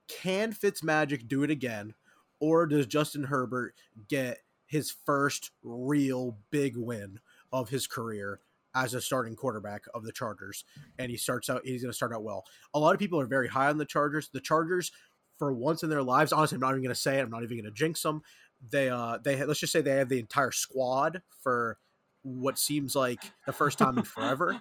[0.09, 1.94] Can Fitzmagic do it again,
[2.40, 3.75] or does Justin Herbert
[4.08, 7.21] get his first real big win
[7.52, 8.40] of his career
[8.75, 10.64] as a starting quarterback of the Chargers?
[10.98, 12.44] And he starts out; he's going to start out well.
[12.75, 14.29] A lot of people are very high on the Chargers.
[14.33, 14.92] The Chargers,
[15.38, 17.22] for once in their lives, honestly, I'm not even going to say it.
[17.22, 18.22] I'm not even going to jinx them.
[18.70, 21.79] They, uh, they let's just say they have the entire squad for
[22.22, 24.60] what seems like the first time in forever.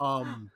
[0.00, 0.50] Um,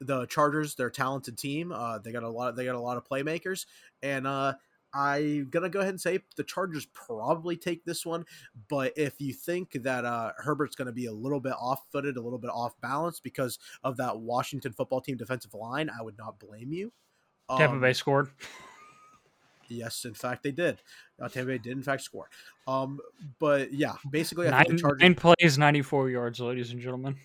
[0.00, 1.72] the Chargers, they're a talented team.
[1.72, 2.56] Uh, they got a lot.
[2.56, 3.66] They got a lot of playmakers,
[4.02, 4.54] and uh,
[4.94, 8.24] I'm gonna go ahead and say the Chargers probably take this one.
[8.68, 12.38] But if you think that uh, Herbert's gonna be a little bit off-footed, a little
[12.38, 16.72] bit off balance because of that Washington football team defensive line, I would not blame
[16.72, 16.92] you.
[17.56, 18.28] Tampa Um, Bay scored.
[19.70, 20.80] Yes, in fact, they did.
[21.20, 22.30] Uh, Tampa Bay did in fact score.
[22.66, 23.00] Um,
[23.38, 25.02] but yeah, basically, I Nine, think the Chargers.
[25.02, 27.16] nine plays, 94 yards, ladies and gentlemen.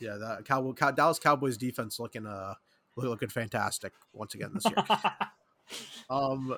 [0.00, 2.54] Yeah, that Cowboy, Cow, Dallas Cowboys defense looking uh
[2.96, 4.74] looking fantastic once again this year.
[6.10, 6.56] um,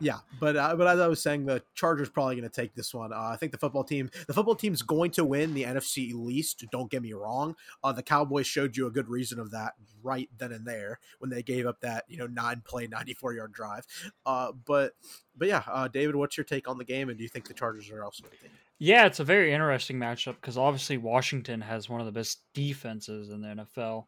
[0.00, 2.94] yeah, but uh, but as I was saying, the Chargers probably going to take this
[2.94, 3.12] one.
[3.12, 6.64] Uh, I think the football team, the football team's going to win the NFC least.
[6.70, 7.56] Don't get me wrong.
[7.82, 9.72] Uh, the Cowboys showed you a good reason of that
[10.02, 13.32] right then and there when they gave up that you know nine play, ninety four
[13.32, 13.86] yard drive.
[14.24, 14.92] Uh, but
[15.36, 17.54] but yeah, uh, David, what's your take on the game, and do you think the
[17.54, 18.48] Chargers are also going to?
[18.80, 23.30] Yeah, it's a very interesting matchup because obviously Washington has one of the best defenses
[23.30, 24.04] in the NFL.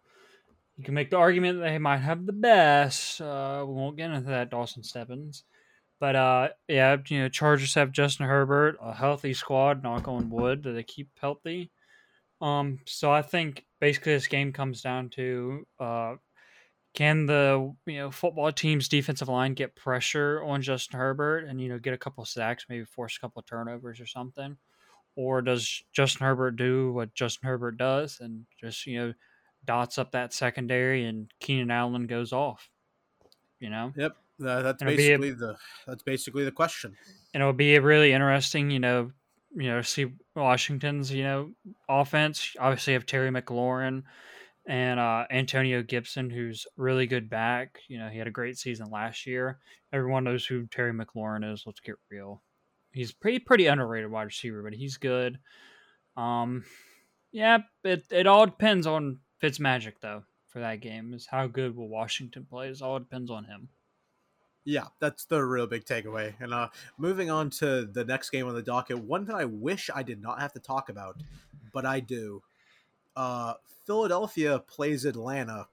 [0.81, 3.21] You can make the argument that they might have the best.
[3.21, 5.45] Uh, we won't get into that, Dawson Stebbins.
[5.99, 9.83] But uh, yeah, you know, Chargers have Justin Herbert, a healthy squad.
[9.83, 11.71] Knock on wood that they keep healthy.
[12.41, 16.15] Um, so I think basically this game comes down to uh,
[16.95, 21.69] can the you know football team's defensive line get pressure on Justin Herbert and you
[21.69, 24.57] know get a couple sacks, maybe force a couple turnovers or something,
[25.15, 29.13] or does Justin Herbert do what Justin Herbert does and just you know
[29.65, 32.69] dots up that secondary and Keenan Allen goes off,
[33.59, 33.93] you know?
[33.97, 34.13] Yep,
[34.45, 35.57] uh, that's It'll be a- basically the
[35.87, 36.97] that's basically the question.
[37.35, 39.13] and it'll be really interesting, you know,
[39.55, 40.07] you know, see
[40.37, 41.51] Washington's, you know,
[41.89, 42.55] offense.
[42.59, 44.05] Obviously, have Terry McLaurin
[44.67, 47.81] and uh, Antonio Gibson, who's really good back.
[47.89, 49.59] You know, he had a great season last year.
[49.93, 51.65] Everyone knows who Terry McLaurin is.
[51.67, 52.43] Let's get real.
[52.93, 55.39] He's pretty pretty underrated wide receiver, but he's good.
[56.17, 56.65] Um,
[57.33, 61.15] yeah, it it all depends on Fitzmagic though for that game.
[61.15, 62.69] Is how good will Washington play?
[62.69, 63.69] It all depends on him.
[64.65, 66.35] Yeah, that's the real big takeaway.
[66.39, 66.69] And uh,
[66.99, 70.21] moving on to the next game on the docket, one that I wish I did
[70.21, 71.17] not have to talk about,
[71.73, 72.43] but I do.
[73.17, 73.55] Uh,
[73.87, 75.67] Philadelphia plays Atlanta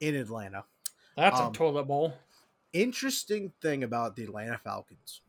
[0.00, 0.64] in Atlanta.
[1.16, 2.12] That's Um, a toilet bowl.
[2.74, 5.22] Interesting thing about the Atlanta Falcons,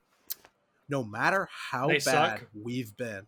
[0.90, 2.02] no matter how They bad
[2.40, 2.46] suck.
[2.54, 3.26] we've been,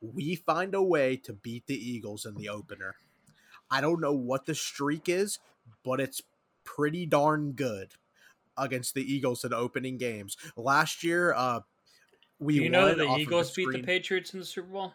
[0.00, 2.96] we find a way to beat the Eagles in the opener.
[3.70, 5.38] I don't know what the streak is,
[5.84, 6.22] but it's
[6.64, 7.92] pretty darn good
[8.56, 10.36] against the Eagles in opening games.
[10.56, 11.60] Last year, uh,
[12.38, 14.92] we Do you know that the Eagles beat the Patriots in the Super Bowl?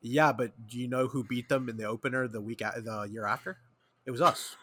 [0.00, 3.02] Yeah, but do you know who beat them in the opener the week a- the
[3.10, 3.58] year after?
[4.04, 4.56] It was us.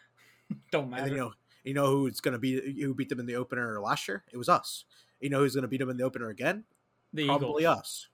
[0.72, 1.04] Don't matter.
[1.04, 1.32] then, you know,
[1.64, 4.24] you know who's going to be who beat them in the opener last year?
[4.32, 4.84] It was us.
[5.20, 6.64] You know who's going to beat them in the opener again?
[7.12, 7.78] the Probably Eagles.
[7.78, 8.08] us.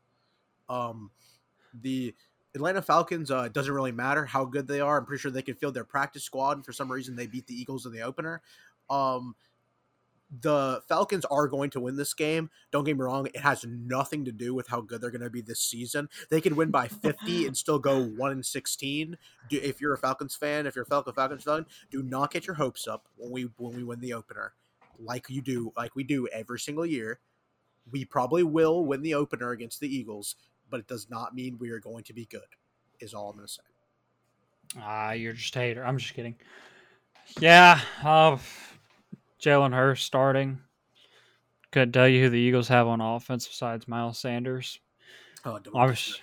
[0.68, 1.10] Um,
[1.72, 2.14] the
[2.54, 3.30] Atlanta Falcons.
[3.30, 4.98] Uh, doesn't really matter how good they are.
[4.98, 7.46] I'm pretty sure they can field their practice squad, and for some reason they beat
[7.46, 8.42] the Eagles in the opener.
[8.88, 9.34] Um,
[10.40, 12.50] the Falcons are going to win this game.
[12.70, 15.30] Don't get me wrong; it has nothing to do with how good they're going to
[15.30, 16.08] be this season.
[16.30, 19.16] They could win by 50 and still go one and 16.
[19.48, 22.46] Do, if you're a Falcons fan, if you're a Falcon Falcons fan, do not get
[22.46, 24.52] your hopes up when we when we win the opener,
[24.98, 27.20] like you do, like we do every single year.
[27.90, 30.36] We probably will win the opener against the Eagles,
[30.70, 32.40] but it does not mean we are going to be good.
[33.00, 33.62] Is all I'm going to say.
[34.80, 35.84] Ah, you're just a hater.
[35.84, 36.36] I'm just kidding.
[37.40, 38.38] Yeah, uh,
[39.40, 40.58] Jalen Hurts starting.
[41.70, 44.80] Couldn't tell you who the Eagles have on offense besides Miles Sanders.
[45.44, 46.20] Oh, Obviously,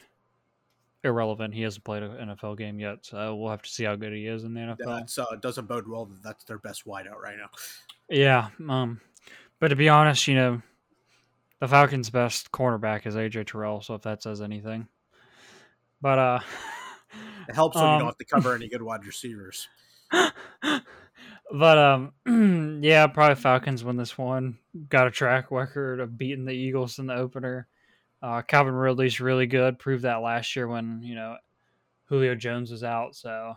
[1.03, 1.53] irrelevant.
[1.53, 4.27] He hasn't played an NFL game yet, so we'll have to see how good he
[4.27, 4.99] is in the NFL.
[4.99, 6.05] That's uh, doesn't bode well.
[6.05, 7.49] That that's their best wideout right now.
[8.09, 8.99] Yeah, um,
[9.59, 10.61] but to be honest, you know,
[11.59, 13.81] the Falcons' best cornerback is AJ Terrell.
[13.81, 14.87] So if that says anything,
[16.01, 16.39] but uh,
[17.47, 19.67] It helps when you Um, don't have to cover any good wide receivers.
[20.11, 22.13] but um,
[22.83, 24.57] yeah, probably Falcons win this one.
[24.89, 27.67] Got a track record of beating the Eagles in the opener.
[28.21, 29.77] Uh, Calvin Ridley's really good.
[29.79, 31.37] Proved that last year when you know
[32.05, 33.15] Julio Jones was out.
[33.15, 33.53] So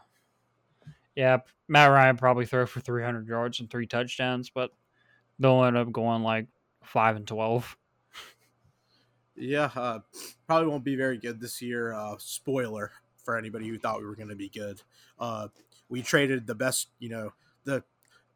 [1.15, 4.71] yeah, Matt Ryan probably throw for 300 yards and three touchdowns, but
[5.39, 6.47] they'll end up going like
[6.85, 7.77] five and 12.
[9.39, 10.01] Yeah, uh,
[10.47, 11.93] probably won't be very good this year.
[11.93, 12.91] Uh, spoiler
[13.25, 14.83] for anybody who thought we were going to be good.
[15.19, 15.49] Uh,
[15.89, 17.33] we traded the best, you know,
[17.65, 17.85] the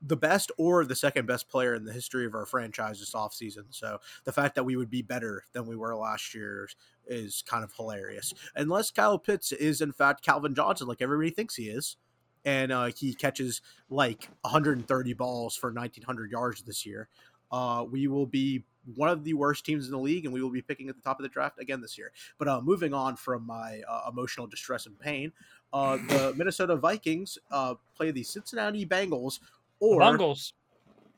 [0.04, 3.64] the best or the second best player in the history of our franchise this offseason.
[3.70, 6.68] So the fact that we would be better than we were last year
[7.06, 8.34] is kind of hilarious.
[8.56, 11.96] Unless Kyle Pitts is in fact Calvin Johnson, like everybody thinks he is,
[12.44, 17.08] and uh, he catches like 130 balls for 1900 yards this year.
[17.52, 20.50] Uh, we will be one of the worst teams in the league, and we will
[20.50, 22.12] be picking at the top of the draft again this year.
[22.38, 25.32] But uh, moving on from my uh, emotional distress and pain,
[25.72, 29.40] uh, the Minnesota Vikings uh, play the Cincinnati Bengals,
[29.80, 30.54] or Bungles.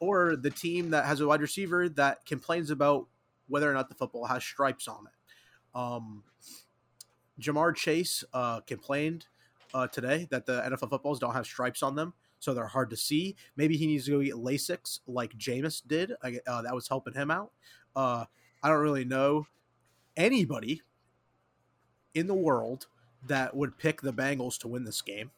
[0.00, 3.06] or the team that has a wide receiver that complains about
[3.48, 5.78] whether or not the football has stripes on it.
[5.78, 6.22] Um,
[7.40, 9.26] Ja'Marr Chase uh, complained
[9.74, 12.14] uh, today that the NFL footballs don't have stripes on them,
[12.44, 13.36] so they're hard to see.
[13.56, 16.12] Maybe he needs to go get LASIK like Jameis did.
[16.22, 17.52] Uh, that was helping him out.
[17.96, 18.26] Uh,
[18.62, 19.46] I don't really know
[20.16, 20.82] anybody
[22.14, 22.86] in the world
[23.26, 25.30] that would pick the Bengals to win this game.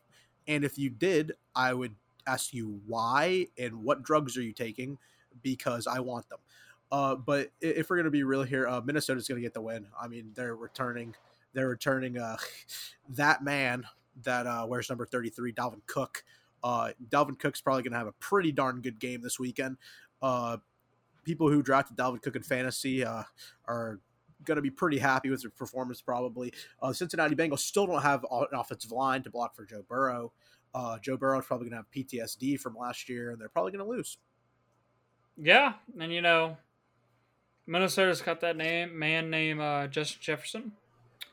[0.49, 1.95] And if you did, I would
[2.27, 4.99] ask you why and what drugs are you taking
[5.43, 6.39] because I want them.
[6.91, 9.87] Uh, but if we're gonna be real here, uh, Minnesota's gonna get the win.
[10.01, 11.15] I mean, they're returning,
[11.53, 12.37] they're returning uh,
[13.11, 13.85] that man
[14.23, 16.25] that uh, wears number thirty three, Dalvin Cook.
[16.67, 19.77] Uh, Dalvin Cook's probably gonna have a pretty darn good game this weekend.
[20.21, 20.57] Uh,
[21.23, 23.23] people who drafted Dalvin Cook in fantasy uh,
[23.67, 24.01] are
[24.45, 26.01] going to be pretty happy with his performance.
[26.01, 26.53] Probably,
[26.83, 30.33] uh, Cincinnati Bengals still don't have an offensive line to block for Joe Burrow.
[30.75, 33.73] Uh, Joe Burrow is probably going to have PTSD from last year, and they're probably
[33.73, 34.19] going to lose.
[35.37, 36.57] Yeah, and you know,
[37.67, 40.73] Minnesota's got that name man named uh, Justin Jefferson.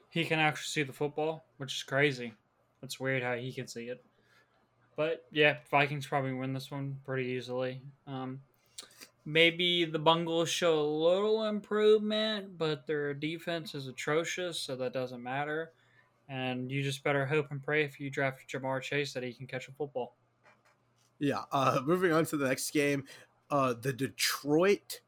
[0.09, 2.34] He can actually see the football, which is crazy.
[2.81, 4.03] It's weird how he can see it.
[4.95, 7.81] But yeah, Vikings probably win this one pretty easily.
[8.07, 8.41] Um,
[9.25, 15.23] maybe the Bungles show a little improvement, but their defense is atrocious, so that doesn't
[15.23, 15.71] matter.
[16.29, 19.47] And you just better hope and pray if you draft Ja'Marr Chase that he can
[19.47, 20.15] catch a football.
[21.19, 21.43] Yeah.
[21.51, 23.05] Uh, moving on to the next game,
[23.49, 25.01] uh, the Detroit.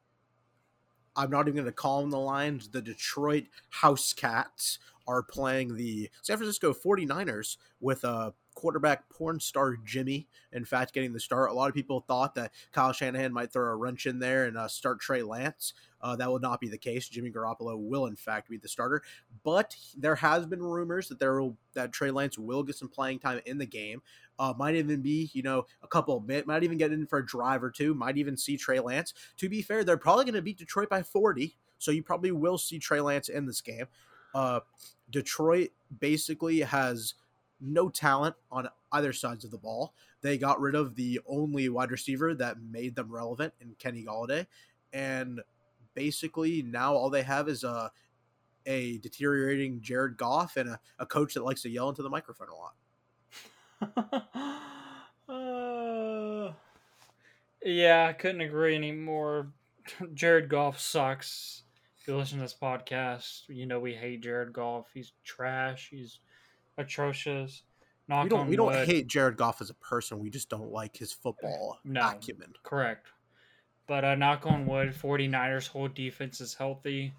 [1.15, 2.69] I'm not even going to call them the Lions.
[2.69, 9.76] The Detroit House Cats are playing the San Francisco 49ers with a quarterback porn star
[9.86, 10.28] Jimmy.
[10.51, 11.51] In fact, getting the start.
[11.51, 14.58] A lot of people thought that Kyle Shanahan might throw a wrench in there and
[14.58, 15.74] uh, start Trey Lance.
[16.01, 17.10] Uh, that will not be the case.
[17.10, 19.01] Jimmy Garoppolo will, in fact, be the starter.
[19.43, 23.20] But there has been rumors that there will that Trey Lance will get some playing
[23.20, 24.01] time in the game.
[24.38, 27.26] Uh, might even be, you know, a couple minutes, might even get in for a
[27.26, 29.14] drive or two, might even see Trey Lance.
[29.38, 32.58] To be fair, they're probably going to beat Detroit by 40, so you probably will
[32.58, 33.86] see Trey Lance in this game.
[34.34, 34.60] Uh,
[35.10, 37.14] Detroit basically has
[37.66, 39.93] no talent on either sides of the ball.
[40.22, 44.47] They got rid of the only wide receiver that made them relevant in Kenny Golladay,
[44.93, 45.41] and
[45.93, 47.91] basically now all they have is a
[48.66, 52.47] a deteriorating Jared Goff and a, a coach that likes to yell into the microphone
[52.49, 52.74] a lot.
[55.30, 56.53] uh,
[57.63, 59.51] yeah, I couldn't agree anymore.
[60.13, 61.63] Jared Goff sucks.
[61.99, 64.88] If you listen to this podcast, you know we hate Jared Goff.
[64.93, 65.89] He's trash.
[65.91, 66.20] He's
[66.78, 67.63] atrocious.
[68.07, 70.19] Knock we don't on we don't hate Jared Goff as a person.
[70.19, 72.09] We just don't like his football No.
[72.09, 72.53] acumen.
[72.63, 73.07] Correct.
[73.88, 77.13] But uh, knock on wood, 49ers whole defense is healthy.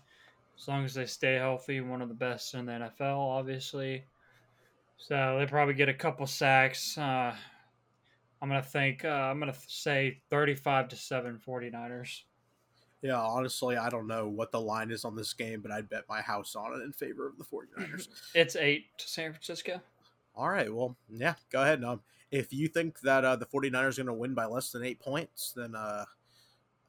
[0.58, 4.04] As long as they stay healthy, one of the best in the NFL, obviously.
[4.96, 6.96] So they probably get a couple sacks.
[6.96, 7.34] Uh,
[8.40, 9.04] I'm gonna think.
[9.04, 12.22] Uh, I'm gonna say 35 to seven 49ers.
[13.02, 16.04] Yeah, honestly, I don't know what the line is on this game, but I'd bet
[16.08, 18.08] my house on it in favor of the 49ers.
[18.34, 19.80] It's eight to San Francisco.
[20.34, 21.84] All right, well, yeah, go ahead.
[21.84, 24.84] Um, if you think that uh, the 49ers are going to win by less than
[24.84, 26.04] eight points, then uh,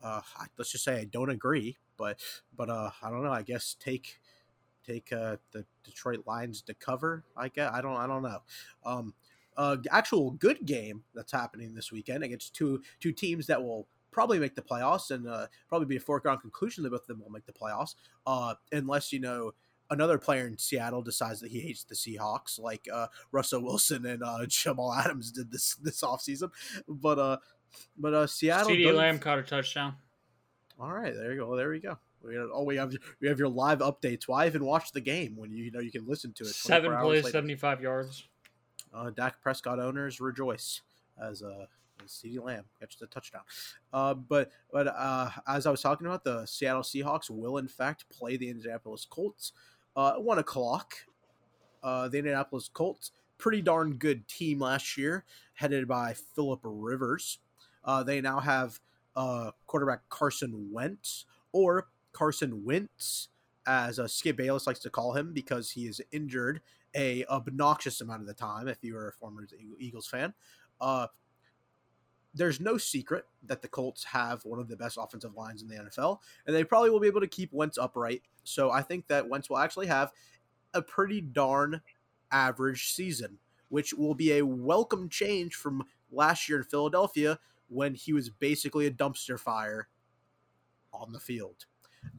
[0.03, 0.21] uh,
[0.57, 1.77] let's just say I don't agree.
[1.97, 2.19] But
[2.55, 3.31] but uh, I don't know.
[3.31, 4.19] I guess take
[4.85, 7.23] take uh, the Detroit Lions to cover.
[7.35, 8.41] I guess I don't I don't know.
[8.85, 9.13] Um,
[9.55, 13.87] uh, actual good game that's happening this weekend against two two teams that will
[14.17, 17.19] probably make the playoffs and uh, probably be a foregone conclusion that both of them
[17.21, 17.93] will make the playoffs.
[18.25, 19.53] Uh, unless you know
[19.91, 24.23] another player in Seattle decides that he hates the Seahawks, like uh, Russell Wilson and
[24.23, 26.49] uh, Jamal Adams did this this offseason.
[26.87, 27.37] But uh,
[27.95, 28.71] but uh, Seattle.
[28.71, 29.93] CeeDee doesn't- Lamb caught a touchdown.
[30.79, 31.55] All right, there you go.
[31.55, 31.99] There we go.
[32.23, 32.91] We got, oh, we have
[33.21, 34.23] we have your live updates.
[34.27, 36.55] Why even watch the game when you, you know you can listen to it?
[36.55, 38.23] Seven plays, 75 yards.
[38.95, 40.81] uh, Dak Prescott owners rejoice
[41.21, 41.67] as uh
[42.07, 43.41] CeeDee Lamb catches a touchdown.
[43.93, 48.09] Uh, but but uh, as I was talking about, the Seattle Seahawks will in fact
[48.09, 49.53] play the Indianapolis Colts
[49.95, 50.93] uh, at one o'clock.
[51.83, 57.39] Uh, the Indianapolis Colts, pretty darn good team last year, headed by Philip Rivers.
[57.83, 58.79] Uh, they now have
[59.15, 63.29] uh, quarterback Carson Wentz or Carson Wentz,
[63.65, 66.61] as uh, Skip Bayless likes to call him, because he is injured
[66.95, 68.67] a obnoxious amount of the time.
[68.67, 69.47] If you are a former
[69.79, 70.33] Eagles fan,
[70.81, 71.07] uh,
[72.37, 75.75] there's no secret that the Colts have one of the best offensive lines in the
[75.75, 78.21] NFL, and they probably will be able to keep Wentz upright.
[78.43, 80.11] So I think that Wentz will actually have
[80.73, 81.81] a pretty darn
[82.31, 88.13] average season, which will be a welcome change from last year in Philadelphia when he
[88.13, 89.87] was basically a dumpster fire
[90.93, 91.65] on the field.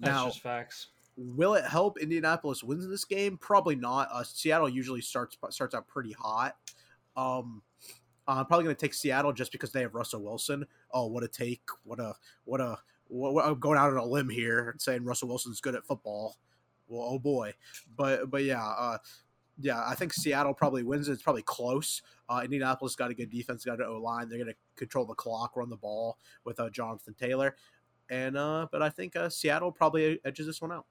[0.01, 0.89] That's now, just facts.
[1.17, 3.39] will it help Indianapolis wins this game?
[3.39, 4.09] Probably not.
[4.13, 6.57] Uh, Seattle usually starts starts out pretty hot.
[7.17, 7.63] Um,
[8.29, 10.67] I'm probably going to take Seattle just because they have Russell Wilson.
[10.93, 11.63] Oh, what a take!
[11.85, 12.15] What a
[12.45, 15.61] what a what, what, I'm going out on a limb here and saying Russell Wilson's
[15.61, 16.37] good at football.
[16.89, 17.55] Well, oh boy,
[17.97, 18.99] but but yeah, uh,
[19.61, 21.09] yeah, I think Seattle probably wins.
[21.09, 22.03] It's probably close.
[22.29, 24.29] Uh, Indianapolis got a good defense, got an O line.
[24.29, 27.57] They're going to control the clock, run the ball with uh, Jonathan Taylor,
[28.11, 30.87] and uh, but I think uh, Seattle probably edges this one out.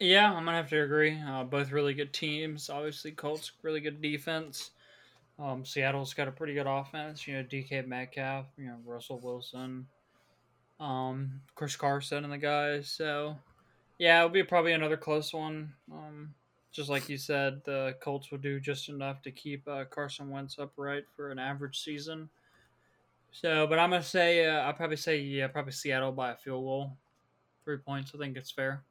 [0.00, 1.20] Yeah, I'm gonna have to agree.
[1.24, 2.68] Uh, both really good teams.
[2.68, 4.72] Obviously, Colts really good defense.
[5.38, 7.26] Um, Seattle's got a pretty good offense.
[7.26, 8.46] You know, DK Metcalf.
[8.56, 9.86] You know, Russell Wilson.
[10.80, 12.88] Um, Chris Carson and the guys.
[12.88, 13.36] So,
[13.98, 15.72] yeah, it'll be probably another close one.
[15.92, 16.34] Um,
[16.72, 20.58] just like you said, the Colts will do just enough to keep uh, Carson Wentz
[20.58, 22.28] upright for an average season.
[23.30, 26.64] So, but I'm gonna say uh, I'll probably say yeah, probably Seattle by a field
[26.64, 26.96] goal,
[27.64, 28.12] three points.
[28.14, 28.82] I think it's fair.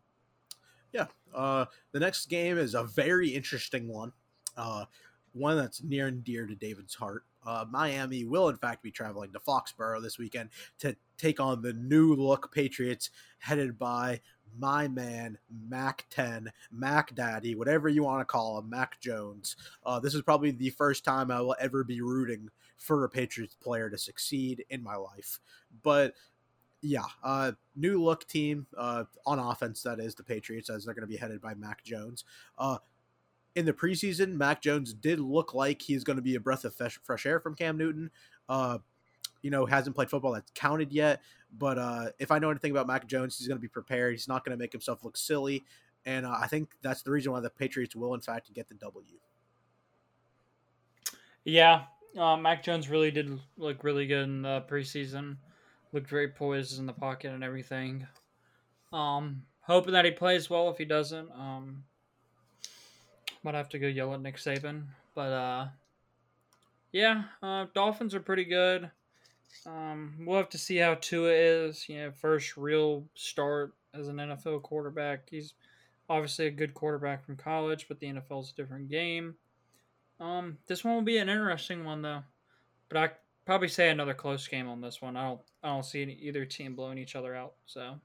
[0.93, 1.07] Yeah.
[1.33, 4.11] Uh, the next game is a very interesting one.
[4.55, 4.85] Uh,
[5.34, 7.23] one that's near and dear to David's heart.
[7.45, 11.73] Uh, Miami will, in fact, be traveling to Foxborough this weekend to take on the
[11.73, 13.09] new look Patriots,
[13.39, 14.21] headed by
[14.57, 19.55] my man, Mac 10, Mac Daddy, whatever you want to call him, Mac Jones.
[19.86, 23.55] Uh, this is probably the first time I will ever be rooting for a Patriots
[23.55, 25.39] player to succeed in my life.
[25.81, 26.13] But
[26.81, 29.81] yeah, uh, new look team uh, on offense.
[29.84, 32.25] That is the Patriots, as they're going to be headed by Mac Jones.
[33.56, 36.74] In the preseason, Mac Jones did look like he's going to be a breath of
[36.74, 38.10] fresh, fresh air from Cam Newton.
[38.49, 38.80] Uh,
[39.41, 41.22] you know, hasn't played football that's counted yet.
[41.58, 44.14] But uh, if I know anything about Mac Jones, he's going to be prepared.
[44.14, 45.64] He's not going to make himself look silly.
[46.06, 48.76] And uh, I think that's the reason why the Patriots will, in fact, get the
[48.76, 49.06] W.
[51.45, 51.84] Yeah,
[52.18, 55.38] uh, Mac Jones really did look really good in the preseason.
[55.91, 58.08] Looked very poised in the pocket and everything.
[58.91, 60.70] Um, hoping that he plays well.
[60.70, 61.84] If he doesn't, um,
[63.43, 64.83] might have to go yell at Nick Saban.
[65.15, 65.67] But uh,
[66.91, 68.89] yeah, uh, Dolphins are pretty good.
[69.65, 71.87] Um, we'll have to see how Tua is.
[71.87, 75.29] You know, first real start as an NFL quarterback.
[75.29, 75.53] He's
[76.09, 79.35] obviously a good quarterback from college, but the NFL is a different game.
[80.19, 82.23] Um, this one will be an interesting one though,
[82.89, 83.11] but I
[83.45, 85.17] probably say another close game on this one.
[85.17, 87.53] I don't, I don't see any, either team blowing each other out.
[87.65, 87.95] So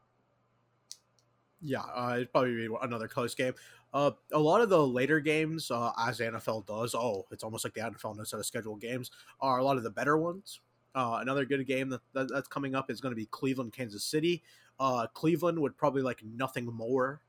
[1.61, 3.55] yeah, uh, it'd probably be another close game.
[3.93, 7.74] Uh, a lot of the later games, uh, as NFL does, oh, it's almost like
[7.74, 9.11] the NFL knows how to schedule games,
[9.41, 10.61] are a lot of the better ones.
[10.95, 14.05] Uh, another good game that, that, that's coming up is going to be Cleveland, Kansas
[14.05, 14.43] City.
[14.80, 17.22] Uh, Cleveland would probably like nothing more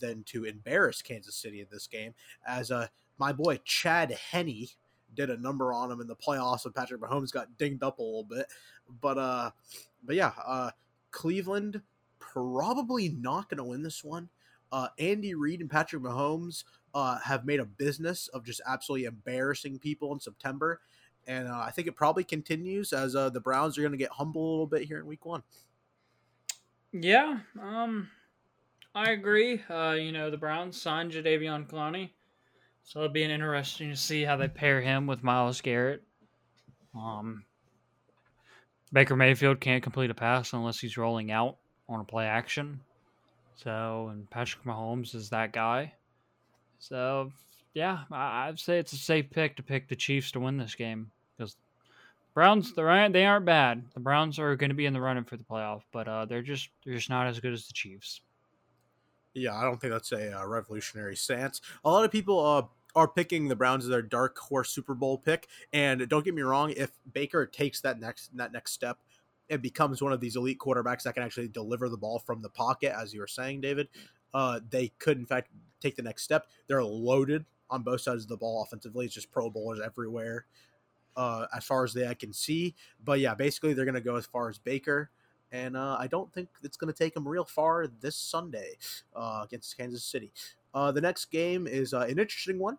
[0.00, 2.14] than to embarrass Kansas City in this game,
[2.46, 2.86] as uh,
[3.18, 4.66] my boy Chad Henne
[5.14, 8.02] did a number on him in the playoffs, and Patrick Mahomes got dinged up a
[8.02, 8.46] little bit.
[9.00, 9.50] But uh,
[10.04, 10.70] but yeah, uh,
[11.10, 11.80] Cleveland
[12.18, 14.28] probably not going to win this one.
[14.72, 16.64] Uh, Andy Reid and Patrick Mahomes
[16.94, 20.80] uh, have made a business of just absolutely embarrassing people in September,
[21.26, 24.10] and uh, I think it probably continues as uh, the Browns are going to get
[24.10, 25.42] humble a little bit here in Week One.
[26.92, 28.08] Yeah, um,
[28.94, 29.62] I agree.
[29.68, 32.10] Uh, you know, the Browns signed Jadeveon Clowney,
[32.82, 36.02] so it'll be an interesting to see how they pair him with Myles Garrett.
[36.94, 37.44] Um,
[38.92, 41.58] Baker Mayfield can't complete a pass unless he's rolling out
[41.88, 42.80] on a play action.
[43.56, 45.94] So, and Patrick Mahomes is that guy.
[46.78, 47.32] So,
[47.74, 50.74] yeah, I, would say it's a safe pick to pick the Chiefs to win this
[50.74, 51.56] game because
[52.34, 53.82] Browns they're they aren't bad.
[53.94, 56.42] The Browns are going to be in the running for the playoff, but uh, they're
[56.42, 58.20] just they're just not as good as the Chiefs.
[59.32, 61.60] Yeah, I don't think that's a uh, revolutionary stance.
[61.84, 62.62] A lot of people uh,
[62.94, 66.42] are picking the Browns as their dark horse Super Bowl pick, and don't get me
[66.42, 68.98] wrong, if Baker takes that next that next step
[69.50, 72.48] and becomes one of these elite quarterbacks that can actually deliver the ball from the
[72.48, 73.88] pocket, as you were saying, David,
[74.34, 76.46] uh, they could in fact take the next step.
[76.66, 79.06] They're loaded on both sides of the ball offensively.
[79.06, 80.46] It's just Pro Bowlers everywhere
[81.16, 82.74] uh, as far as the I can see.
[83.04, 85.10] But yeah, basically they're going to go as far as Baker.
[85.52, 88.76] And uh, I don't think it's going to take them real far this Sunday
[89.14, 90.32] uh, against Kansas City.
[90.74, 92.76] Uh, the next game is uh, an interesting one,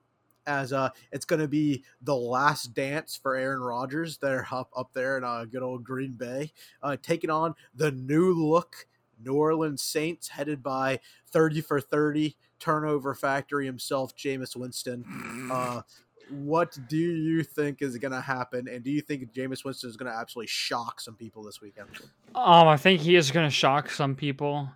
[0.47, 4.17] as uh, it's going to be the last dance for Aaron Rodgers.
[4.17, 8.33] They're up up there in uh, good old Green Bay, uh, taking on the new
[8.33, 8.87] look
[9.23, 10.99] New Orleans Saints, headed by
[11.31, 15.05] 30 for 30 turnover factory himself, Jameis Winston.
[15.51, 15.81] Uh,
[16.29, 18.67] what do you think is going to happen?
[18.67, 21.87] And do you think Jameis Winston is going to absolutely shock some people this weekend?
[22.35, 24.69] Um, I think he is going to shock some people.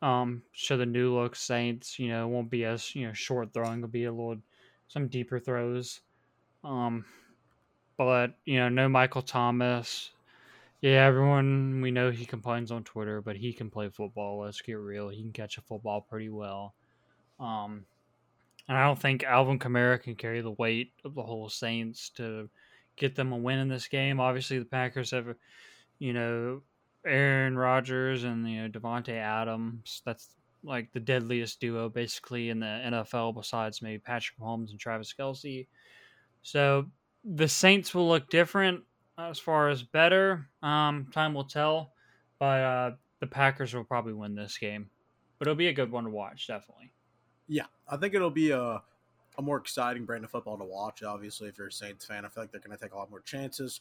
[0.00, 3.78] Um, so the new look Saints, you know, won't be as you know short throwing.
[3.78, 4.36] It'll be a little
[4.92, 6.00] some deeper throws.
[6.62, 7.06] Um,
[7.96, 10.10] but you know, no Michael Thomas.
[10.82, 14.40] Yeah, everyone we know he complains on Twitter, but he can play football.
[14.40, 15.08] Let's get real.
[15.08, 16.74] He can catch a football pretty well.
[17.40, 17.86] Um,
[18.68, 22.50] and I don't think Alvin Kamara can carry the weight of the whole Saints to
[22.96, 24.20] get them a win in this game.
[24.20, 25.34] Obviously, the Packers have,
[25.98, 26.62] you know,
[27.06, 30.02] Aaron Rodgers and you know Davante Adams.
[30.04, 30.28] That's
[30.64, 35.66] like the deadliest duo basically in the NFL, besides maybe Patrick Mahomes and Travis Kelce.
[36.42, 36.86] So
[37.24, 38.82] the Saints will look different
[39.18, 40.48] as far as better.
[40.62, 41.92] Um, time will tell,
[42.38, 42.90] but uh,
[43.20, 44.90] the Packers will probably win this game.
[45.38, 46.92] But it'll be a good one to watch, definitely.
[47.48, 48.82] Yeah, I think it'll be a
[49.38, 51.02] a more exciting brand of football to watch.
[51.02, 53.10] Obviously, if you're a Saints fan, I feel like they're going to take a lot
[53.10, 53.80] more chances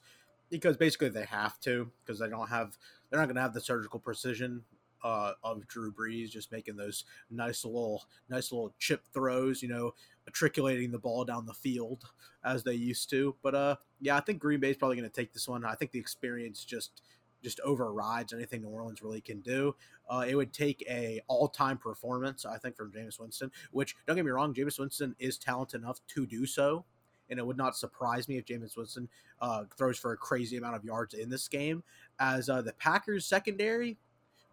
[0.50, 2.78] because basically they have to because they don't have
[3.10, 4.64] they're not going to have the surgical precision
[5.04, 9.94] uh, of Drew Brees, just making those nice little nice little chip throws, you know,
[10.26, 12.04] matriculating the ball down the field
[12.44, 13.36] as they used to.
[13.42, 15.66] But uh, yeah, I think Green Bay is probably going to take this one.
[15.66, 17.02] I think the experience just
[17.42, 19.76] just overrides anything New Orleans really can do.
[20.10, 23.52] Uh, it would take a all time performance, I think, from Jameis Winston.
[23.72, 26.86] Which don't get me wrong, Jameis Winston is talented enough to do so,
[27.30, 29.10] and it would not surprise me if Jameis Winston
[29.42, 31.84] uh, throws for a crazy amount of yards in this game.
[32.20, 33.98] As uh, the Packers secondary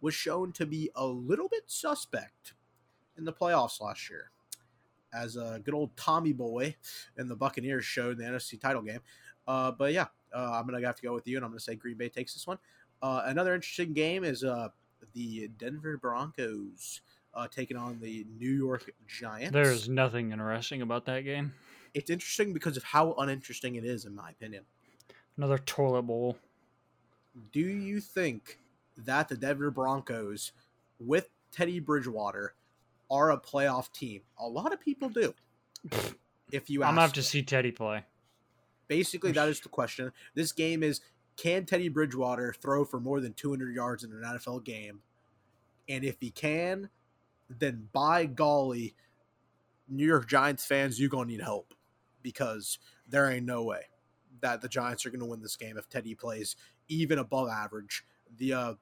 [0.01, 2.53] was shown to be a little bit suspect
[3.17, 4.31] in the playoffs last year.
[5.13, 6.75] As a good old Tommy boy
[7.17, 8.99] and the Buccaneers showed in the NFC title game.
[9.47, 11.57] Uh, but yeah, uh, I'm going to have to go with you, and I'm going
[11.57, 12.59] to say Green Bay takes this one.
[13.01, 14.69] Uh, another interesting game is uh,
[15.13, 17.01] the Denver Broncos
[17.33, 19.51] uh, taking on the New York Giants.
[19.51, 21.53] There's nothing interesting about that game.
[21.93, 24.65] It's interesting because of how uninteresting it is, in my opinion.
[25.37, 26.37] Another toilet bowl.
[27.51, 28.59] Do you think
[29.05, 30.51] that the Denver Broncos,
[30.99, 32.55] with Teddy Bridgewater,
[33.09, 34.21] are a playoff team?
[34.37, 35.33] A lot of people do.
[36.51, 38.05] if you, I'm gonna have to see Teddy play.
[38.87, 40.11] Basically, that is the question.
[40.35, 41.01] This game is:
[41.37, 45.01] Can Teddy Bridgewater throw for more than 200 yards in an NFL game?
[45.87, 46.89] And if he can,
[47.49, 48.95] then by golly,
[49.87, 51.73] New York Giants fans, you're gonna need help
[52.21, 52.77] because
[53.07, 53.81] there ain't no way
[54.41, 56.55] that the Giants are going to win this game if Teddy plays
[56.87, 58.05] even above average.
[58.37, 58.73] The uh,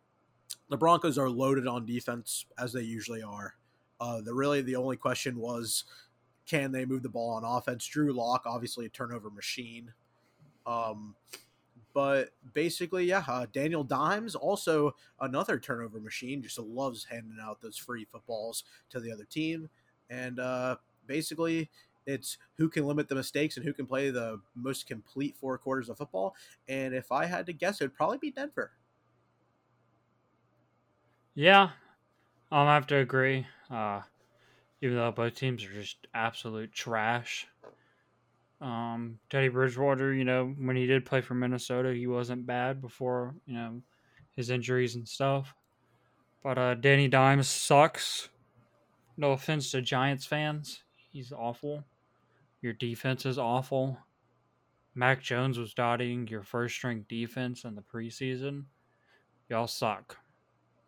[0.70, 3.56] the Broncos are loaded on defense as they usually are.
[4.00, 5.86] Uh, the really the only question was,
[6.46, 7.86] can they move the ball on offense?
[7.86, 9.92] Drew Lock, obviously a turnover machine.
[10.66, 11.16] Um,
[11.94, 16.42] but basically, yeah, uh, Daniel Dimes also another turnover machine.
[16.42, 19.70] Just loves handing out those free footballs to the other team,
[20.10, 20.76] and uh,
[21.08, 21.72] basically,
[22.06, 25.90] it's who can limit the mistakes and who can play the most complete four quarters
[25.90, 26.36] of football.
[26.68, 28.72] And if I had to guess, it'd probably be Denver.
[31.38, 31.70] Yeah,
[32.52, 33.46] I'll have to agree.
[33.70, 34.02] Uh,
[34.82, 37.48] even though both teams are just absolute trash.
[38.60, 43.36] Um, Teddy Bridgewater, you know, when he did play for Minnesota, he wasn't bad before,
[43.46, 43.82] you know,
[44.36, 45.54] his injuries and stuff.
[46.44, 48.30] But uh, Danny Dimes sucks.
[49.16, 50.82] No offense to Giants fans,
[51.12, 51.84] he's awful.
[52.64, 54.00] Your defense is awful.
[54.96, 58.66] Mac Jones was dotting your first string defense in the preseason.
[59.50, 60.18] Y'all suck.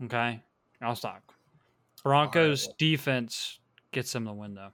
[0.04, 0.42] Okay,
[0.82, 1.24] I'll stop.
[2.04, 3.60] Broncos right, defense
[3.92, 4.72] gets them the win though.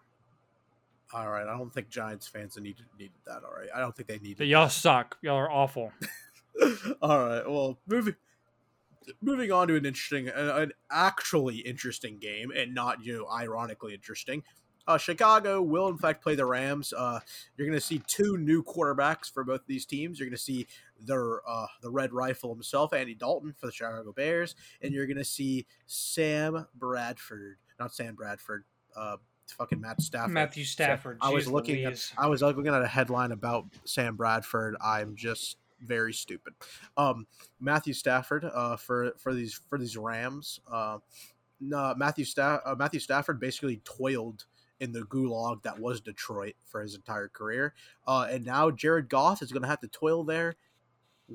[1.13, 3.43] All right, I don't think Giants fans needed needed that.
[3.43, 4.38] All right, I don't think they needed.
[4.38, 4.71] But y'all that.
[4.71, 5.17] suck.
[5.21, 5.91] Y'all are awful.
[7.01, 8.15] all right, well, moving
[9.21, 14.43] moving on to an interesting, an actually interesting game, and not you know ironically interesting.
[14.88, 16.94] Uh, Chicago will, in fact, play the Rams.
[16.96, 17.20] Uh,
[17.58, 20.20] you're going to see two new quarterbacks for both these teams.
[20.20, 20.68] You're going to see
[21.00, 25.18] their uh, the Red Rifle himself, Andy Dalton, for the Chicago Bears, and you're going
[25.18, 28.64] to see Sam Bradford, not Sam Bradford,
[28.96, 29.18] uh,
[29.58, 30.34] fucking Matt Stafford.
[30.34, 31.18] Matthew Stafford.
[31.22, 34.76] So I was looking at I was looking at a headline about Sam Bradford.
[34.82, 36.54] I'm just very stupid.
[36.98, 37.28] Um,
[37.60, 40.60] Matthew Stafford uh, for for these for these Rams.
[40.72, 41.00] Uh,
[41.60, 44.46] no, Matthew Sta- uh, Matthew Stafford basically toiled
[44.80, 47.73] in the gulag that was Detroit for his entire career.
[48.07, 50.55] Uh, and now Jared Goff is going to have to toil there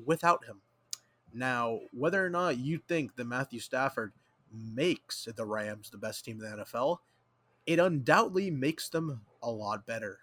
[0.05, 0.61] without him.
[1.33, 4.13] Now, whether or not you think that Matthew Stafford
[4.53, 6.97] makes the Rams the best team in the NFL,
[7.65, 10.19] it undoubtedly makes them a lot better.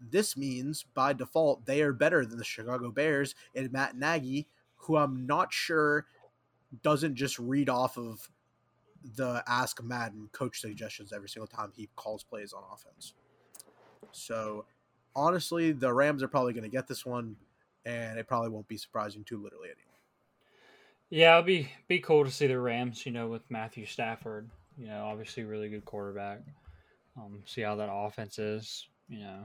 [0.00, 4.46] This means by default they are better than the Chicago Bears and Matt Nagy,
[4.76, 6.06] who I'm not sure
[6.82, 8.28] doesn't just read off of
[9.16, 13.14] the Ask Madden coach suggestions every single time he calls plays on offense.
[14.12, 14.64] So
[15.14, 17.36] honestly, the Rams are probably going to get this one,
[17.84, 19.82] and it probably won't be surprising to literally anyone.
[21.10, 24.50] Yeah, it'll be be cool to see the Rams, you know, with Matthew Stafford.
[24.76, 26.40] You know, obviously really good quarterback.
[27.16, 28.88] Um, see how that offense is.
[29.08, 29.44] You know,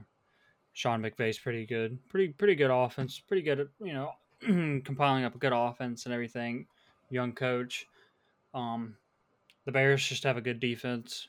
[0.74, 3.60] Sean McVay's pretty good, pretty pretty good offense, pretty good.
[3.60, 4.12] At, you know,
[4.84, 6.66] compiling up a good offense and everything.
[7.10, 7.88] Young coach.
[8.54, 8.96] Um,
[9.66, 11.28] the Bears just have a good defense.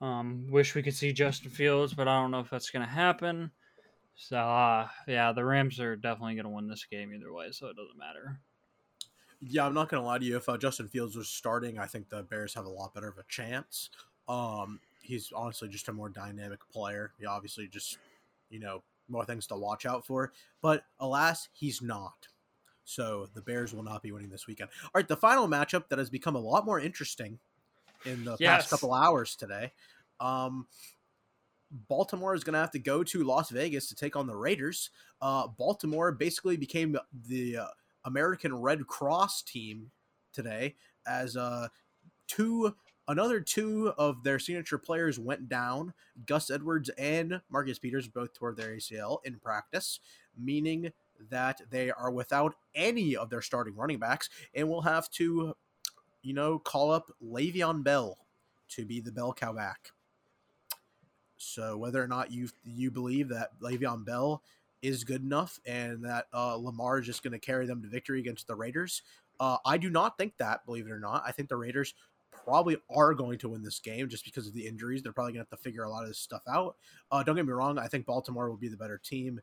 [0.00, 2.92] Um, wish we could see Justin Fields, but I don't know if that's going to
[2.92, 3.50] happen.
[4.14, 7.66] So uh, yeah, the Rams are definitely going to win this game either way, so
[7.66, 8.40] it doesn't matter.
[9.40, 10.36] Yeah, I'm not going to lie to you.
[10.36, 13.18] If uh, Justin Fields was starting, I think the Bears have a lot better of
[13.18, 13.90] a chance.
[14.28, 17.12] Um, he's honestly just a more dynamic player.
[17.18, 17.98] He obviously just,
[18.50, 20.32] you know, more things to watch out for.
[20.60, 22.28] But alas, he's not.
[22.84, 24.70] So the Bears will not be winning this weekend.
[24.82, 27.38] All right, the final matchup that has become a lot more interesting
[28.08, 28.62] in the yes.
[28.62, 29.72] past couple hours today.
[30.20, 30.66] Um,
[31.70, 34.90] Baltimore is going to have to go to Las Vegas to take on the Raiders.
[35.20, 36.96] Uh, Baltimore basically became
[37.26, 37.66] the uh,
[38.04, 39.90] American Red Cross team
[40.32, 41.68] today as uh,
[42.26, 42.74] two
[43.08, 45.92] another two of their signature players went down.
[46.26, 50.00] Gus Edwards and Marcus Peters both tore their ACL in practice,
[50.36, 50.92] meaning
[51.30, 55.54] that they are without any of their starting running backs and will have to,
[56.22, 58.18] you know, call up Le'Veon Bell
[58.70, 59.92] to be the bell cow back.
[61.36, 64.42] So whether or not you you believe that Le'Veon Bell
[64.82, 68.20] is good enough and that uh, Lamar is just going to carry them to victory
[68.20, 69.02] against the Raiders,
[69.40, 70.64] uh, I do not think that.
[70.66, 71.94] Believe it or not, I think the Raiders
[72.30, 75.02] probably are going to win this game just because of the injuries.
[75.02, 76.76] They're probably going to have to figure a lot of this stuff out.
[77.10, 79.40] Uh, don't get me wrong; I think Baltimore will be the better team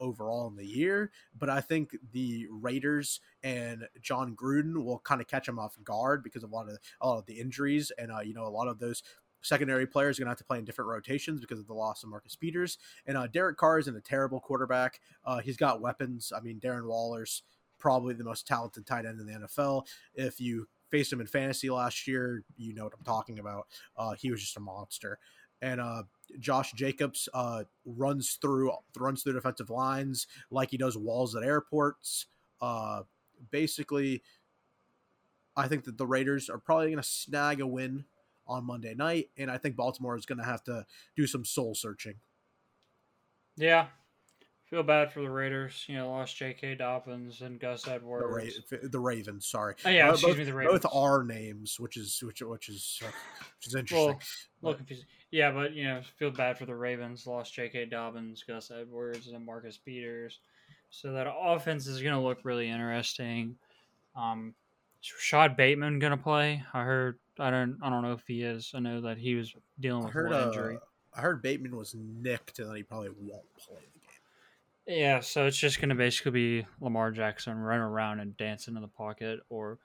[0.00, 5.26] overall in the year, but I think the Raiders and Jon Gruden will kind of
[5.26, 8.10] catch them off guard because of a lot of a lot of the injuries and
[8.12, 9.02] uh, you know a lot of those
[9.42, 12.02] secondary players are going to have to play in different rotations because of the loss
[12.02, 12.78] of Marcus Peters.
[13.06, 15.00] And uh, Derek Carr isn't a terrible quarterback.
[15.24, 16.32] Uh, he's got weapons.
[16.36, 17.42] I mean, Darren Waller's
[17.78, 19.86] probably the most talented tight end in the NFL.
[20.14, 23.66] If you faced him in fantasy last year, you know what I'm talking about.
[23.96, 25.18] Uh, he was just a monster.
[25.62, 26.02] And uh,
[26.38, 32.26] Josh Jacobs uh, runs through runs through defensive lines like he does walls at airports.
[32.60, 33.02] Uh,
[33.50, 34.22] basically,
[35.56, 38.04] I think that the Raiders are probably going to snag a win
[38.46, 41.74] on Monday night, and I think Baltimore is going to have to do some soul
[41.74, 42.14] searching.
[43.56, 43.86] Yeah,
[44.68, 45.84] feel bad for the Raiders.
[45.88, 46.76] You know, lost J.K.
[46.76, 48.60] Dobbins and Gus Edwards.
[48.68, 49.74] The, Ra- the Ravens, sorry.
[49.84, 50.80] Oh, yeah, uh, excuse both, me, the Ravens.
[50.82, 53.10] Both are names, which is which which is uh,
[53.58, 54.06] which is interesting.
[54.08, 55.06] Well, a little confusing.
[55.30, 57.26] Yeah, but you know, feel bad for the Ravens.
[57.26, 57.86] Lost J.K.
[57.86, 60.40] Dobbins, Gus Edwards, and Marcus Peters.
[60.90, 63.56] So that offense is going to look really interesting.
[64.14, 64.54] Um,
[65.02, 66.62] is Rashod Bateman going to play?
[66.72, 68.72] I heard I don't I don't know if he is.
[68.74, 70.78] I know that he was dealing with heard, one uh, injury.
[71.14, 73.82] I heard Bateman was nicked and that he probably won't play.
[74.86, 78.82] Yeah, so it's just going to basically be Lamar Jackson running around and dancing in
[78.82, 79.78] the pocket, or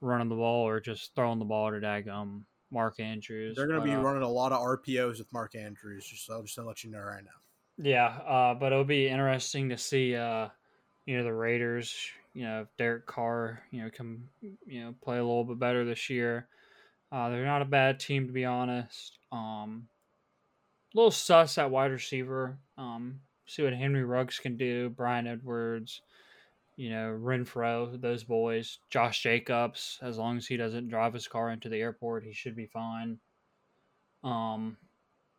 [0.00, 3.56] running the ball, or just throwing the ball to dag um Mark Andrews.
[3.56, 6.06] They're going to be uh, running a lot of RPOs with Mark Andrews.
[6.06, 7.30] Just I'll just let you know right now.
[7.78, 10.48] Yeah, uh, but it'll be interesting to see, uh,
[11.04, 11.94] you know, the Raiders.
[12.34, 15.84] You know, if Derek Carr, you know, come, you know, play a little bit better
[15.84, 16.48] this year.
[17.10, 19.18] Uh, they're not a bad team to be honest.
[19.32, 19.88] Um,
[20.94, 22.58] a little sus at wide receiver.
[22.76, 24.90] Um, see what Henry Ruggs can do.
[24.90, 26.02] Bryan Edwards,
[26.76, 28.78] you know, Renfrow, those boys.
[28.90, 32.56] Josh Jacobs, as long as he doesn't drive his car into the airport, he should
[32.56, 33.18] be fine.
[34.22, 34.76] Um,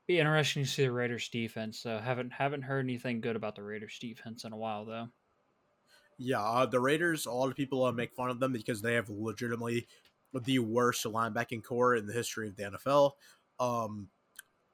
[0.07, 1.79] be interesting to see the Raiders defense.
[1.79, 5.09] So haven't haven't heard anything good about the Raiders defense in a while though.
[6.17, 7.25] Yeah, uh, the Raiders.
[7.25, 9.87] A lot of people uh, make fun of them because they have legitimately
[10.33, 13.11] the worst linebacking corps in the history of the NFL.
[13.59, 14.07] Um,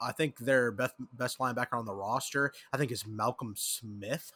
[0.04, 4.34] I think their best best linebacker on the roster, I think, is Malcolm Smith.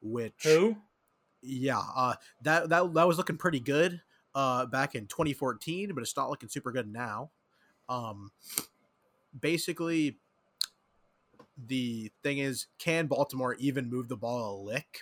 [0.00, 0.76] Which who?
[1.42, 4.00] Yeah, uh, that that that was looking pretty good
[4.34, 7.30] uh, back in 2014, but it's not looking super good now.
[7.88, 8.30] Um,
[9.38, 10.18] basically,
[11.56, 15.00] the thing is, can Baltimore even move the ball a lick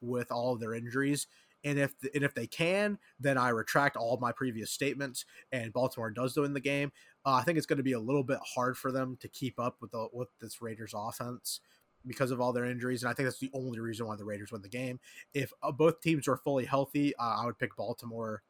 [0.00, 1.26] with all of their injuries?
[1.64, 5.24] And if and if they can, then I retract all of my previous statements.
[5.50, 6.92] And Baltimore does win the game.
[7.28, 9.60] Uh, I think it's going to be a little bit hard for them to keep
[9.60, 11.60] up with the with this Raiders offense
[12.06, 13.02] because of all their injuries.
[13.02, 14.98] And I think that's the only reason why the Raiders win the game.
[15.34, 18.42] If uh, both teams are fully healthy, uh, I would pick Baltimore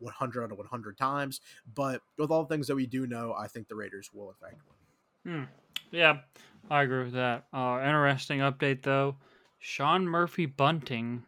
[0.00, 1.40] 100 out of 100 times.
[1.72, 4.34] But with all the things that we do know, I think the Raiders will in
[4.40, 4.60] fact
[5.24, 5.38] win.
[5.38, 5.44] Hmm.
[5.92, 6.18] Yeah,
[6.68, 7.44] I agree with that.
[7.52, 9.18] Uh, interesting update though.
[9.60, 11.22] Sean Murphy Bunting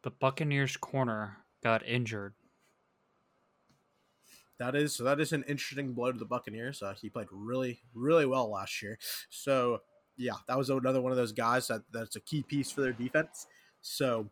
[0.00, 2.32] the Buccaneers corner got injured.
[4.58, 5.04] That is so.
[5.04, 6.82] That is an interesting blow to the Buccaneers.
[6.82, 8.98] Uh, he played really, really well last year.
[9.30, 9.82] So
[10.16, 12.92] yeah, that was another one of those guys that that's a key piece for their
[12.92, 13.46] defense.
[13.82, 14.30] So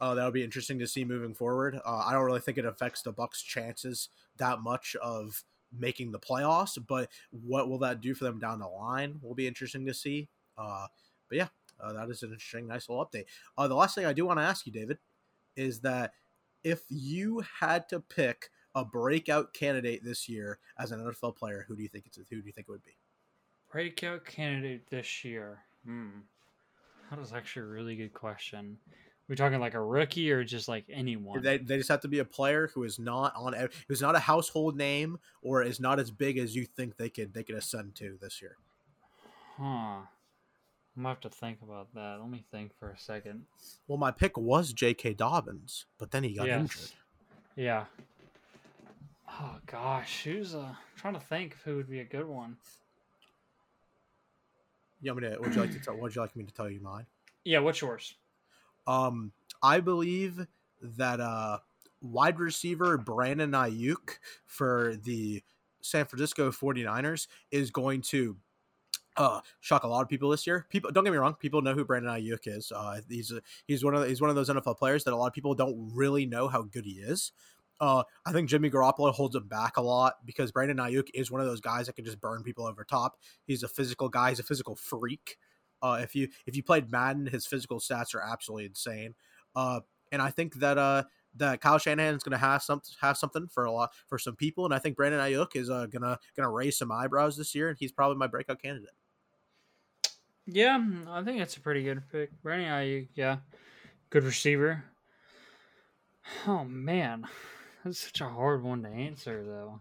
[0.00, 1.80] uh, that'll be interesting to see moving forward.
[1.84, 4.08] Uh, I don't really think it affects the Bucks' chances
[4.38, 5.42] that much of
[5.76, 9.46] making the playoffs, but what will that do for them down the line will be
[9.46, 10.28] interesting to see.
[10.56, 10.86] Uh,
[11.28, 11.48] but yeah,
[11.80, 13.26] Uh, that is an interesting, nice little update.
[13.58, 14.98] Uh, the last thing I do want to ask you, David,
[15.56, 16.12] is that
[16.62, 21.76] if you had to pick a breakout candidate this year as an NFL player, who
[21.76, 22.96] do you think it's who do you think it would be?
[23.70, 25.60] Breakout candidate this year.
[25.84, 26.08] Hmm.
[27.10, 28.78] That is actually a really good question.
[29.28, 31.40] We're talking like a rookie or just like anyone?
[31.42, 34.14] They, they just have to be a player who is not on it, who's not
[34.14, 37.54] a household name or is not as big as you think they could they could
[37.54, 38.56] ascend to this year.
[39.56, 40.02] Huh.
[40.96, 42.18] I'm gonna have to think about that.
[42.20, 43.46] Let me think for a second.
[43.88, 45.14] Well, my pick was J.K.
[45.14, 46.60] Dobbins, but then he got yes.
[46.60, 46.90] injured.
[47.56, 47.84] Yeah.
[49.40, 50.58] Oh gosh, who's uh?
[50.58, 52.56] I'm trying to think who would be a good one.
[55.00, 55.36] Yeah, I'm gonna.
[55.40, 55.96] Would you like to tell?
[55.96, 57.06] Would you like me to tell you mine?
[57.44, 58.14] Yeah, what's yours?
[58.86, 59.32] Um,
[59.62, 60.46] I believe
[60.82, 61.58] that uh,
[62.00, 65.42] wide receiver Brandon Aiyuk for the
[65.80, 68.36] San Francisco 49ers is going to
[69.16, 70.66] uh, shock a lot of people this year.
[70.70, 72.72] People don't get me wrong, people know who Brandon Aiyuk is.
[72.74, 75.16] Uh, he's a, he's one of the, he's one of those NFL players that a
[75.16, 77.32] lot of people don't really know how good he is.
[77.80, 81.40] Uh, I think Jimmy Garoppolo holds him back a lot because Brandon Aiyuk is one
[81.40, 83.18] of those guys that can just burn people over top.
[83.46, 84.30] He's a physical guy.
[84.30, 85.36] He's a physical freak.
[85.82, 89.14] Uh, if you if you played Madden, his physical stats are absolutely insane.
[89.54, 89.80] Uh,
[90.12, 91.04] and I think that uh,
[91.36, 94.36] that Kyle Shanahan is going to have some have something for a lot for some
[94.36, 97.68] people, and I think Brandon Aiyuk is uh, gonna gonna raise some eyebrows this year,
[97.68, 98.90] and he's probably my breakout candidate.
[100.46, 102.30] Yeah, I think that's a pretty good pick.
[102.42, 103.38] Brandon Aiyuk, yeah,
[104.10, 104.84] good receiver.
[106.46, 107.26] Oh man,
[107.84, 109.80] that's such a hard one to answer, though.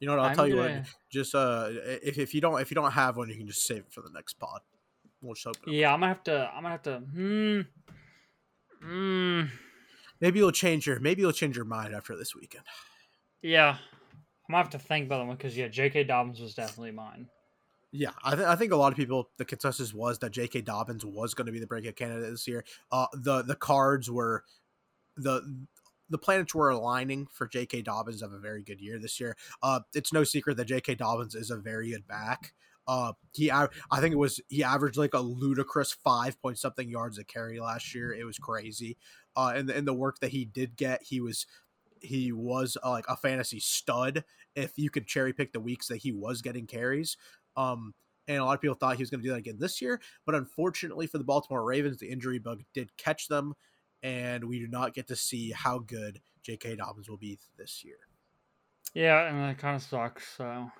[0.00, 0.20] You know what?
[0.20, 0.84] I'll I'm tell you what.
[1.10, 3.78] Just uh, if, if you don't if you don't have one, you can just save
[3.78, 4.60] it for the next pod.
[5.20, 5.72] We'll just open.
[5.72, 6.50] Yeah, I'm gonna have to.
[6.54, 6.98] I'm gonna have to.
[6.98, 7.60] Hmm.
[8.80, 9.42] Hmm.
[10.20, 12.64] Maybe you'll change your maybe you'll change your mind after this weekend.
[13.42, 16.04] Yeah, I'm gonna have to think about them because yeah, J.K.
[16.04, 17.28] Dobbins was definitely mine.
[17.90, 20.60] Yeah, I, th- I think a lot of people the consensus was that J.K.
[20.60, 22.64] Dobbins was going to be the breakout candidate this year.
[22.92, 24.44] Uh, the the cards were
[25.18, 25.66] the
[26.10, 27.82] the planets were aligning for J.K.
[27.82, 29.36] Dobbins have a very good year this year.
[29.62, 30.94] Uh, it's no secret that J.K.
[30.94, 32.54] Dobbins is a very good back.
[32.86, 37.18] Uh, he, I think it was he averaged like a ludicrous five point something yards
[37.18, 38.14] a carry last year.
[38.14, 38.96] It was crazy.
[39.36, 41.46] Uh, and in the work that he did get, he was
[42.00, 44.24] he was uh, like a fantasy stud.
[44.54, 47.18] If you could cherry pick the weeks that he was getting carries,
[47.56, 47.92] um,
[48.26, 50.00] and a lot of people thought he was going to do that again this year.
[50.24, 53.54] But unfortunately for the Baltimore Ravens, the injury bug did catch them,
[54.02, 56.76] and we do not get to see how good J.K.
[56.76, 57.98] Dobbins will be this year.
[58.94, 60.36] Yeah, and that kind of sucks.
[60.36, 60.70] So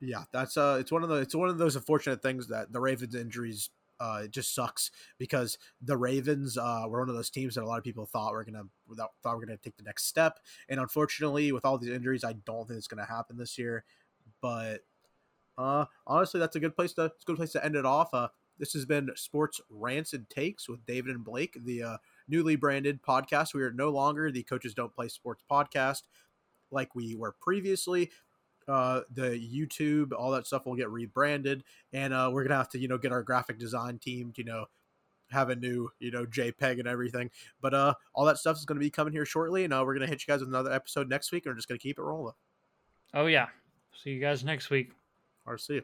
[0.00, 2.80] yeah, that's uh, it's one of the it's one of those unfortunate things that the
[2.80, 3.70] Ravens injuries
[4.02, 7.66] uh, it just sucks because the Ravens uh, were one of those teams that a
[7.66, 8.64] lot of people thought were gonna
[8.96, 12.66] thought were gonna take the next step, and unfortunately, with all these injuries, I don't
[12.66, 13.84] think it's gonna happen this year.
[14.40, 14.80] But
[15.56, 18.12] uh, honestly, that's a good place to it's a good place to end it off.
[18.12, 21.96] Uh, this has been Sports Rants and Takes with David and Blake, the uh,
[22.32, 23.52] newly branded podcast.
[23.52, 26.02] We are no longer the Coaches Don't Play Sports podcast
[26.70, 28.10] like we were previously.
[28.66, 31.62] Uh, the YouTube, all that stuff will get rebranded,
[31.92, 34.44] and uh, we're gonna have to, you know, get our graphic design team, to, you
[34.44, 34.64] know,
[35.30, 37.28] have a new, you know, JPEG and everything.
[37.60, 40.06] But uh, all that stuff is gonna be coming here shortly, and uh, we're gonna
[40.06, 42.34] hit you guys with another episode next week, and we're just gonna keep it rolling.
[43.12, 43.48] Oh yeah,
[44.02, 44.92] see you guys next week.
[45.44, 45.82] Or see you.